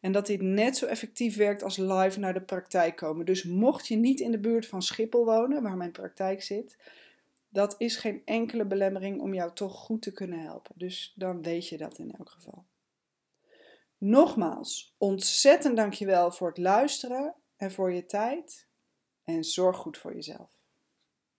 en 0.00 0.12
dat 0.12 0.26
dit 0.26 0.40
net 0.40 0.76
zo 0.76 0.86
effectief 0.86 1.36
werkt 1.36 1.62
als 1.62 1.76
live 1.76 2.18
naar 2.18 2.34
de 2.34 2.42
praktijk 2.42 2.96
komen. 2.96 3.26
Dus 3.26 3.44
mocht 3.44 3.86
je 3.86 3.96
niet 3.96 4.20
in 4.20 4.30
de 4.30 4.40
buurt 4.40 4.66
van 4.66 4.82
Schiphol 4.82 5.24
wonen, 5.24 5.62
waar 5.62 5.76
mijn 5.76 5.92
praktijk 5.92 6.42
zit, 6.42 6.78
dat 7.52 7.74
is 7.78 7.96
geen 7.96 8.22
enkele 8.24 8.66
belemmering 8.66 9.20
om 9.20 9.34
jou 9.34 9.54
toch 9.54 9.74
goed 9.74 10.02
te 10.02 10.12
kunnen 10.12 10.40
helpen. 10.40 10.74
Dus 10.76 11.12
dan 11.16 11.42
weet 11.42 11.68
je 11.68 11.76
dat 11.76 11.98
in 11.98 12.10
elk 12.10 12.30
geval. 12.30 12.66
Nogmaals, 13.98 14.94
ontzettend 14.98 15.76
dankjewel 15.76 16.30
voor 16.30 16.48
het 16.48 16.58
luisteren 16.58 17.34
en 17.56 17.72
voor 17.72 17.92
je 17.92 18.06
tijd. 18.06 18.68
En 19.24 19.44
zorg 19.44 19.76
goed 19.76 19.98
voor 19.98 20.14
jezelf. 20.14 20.61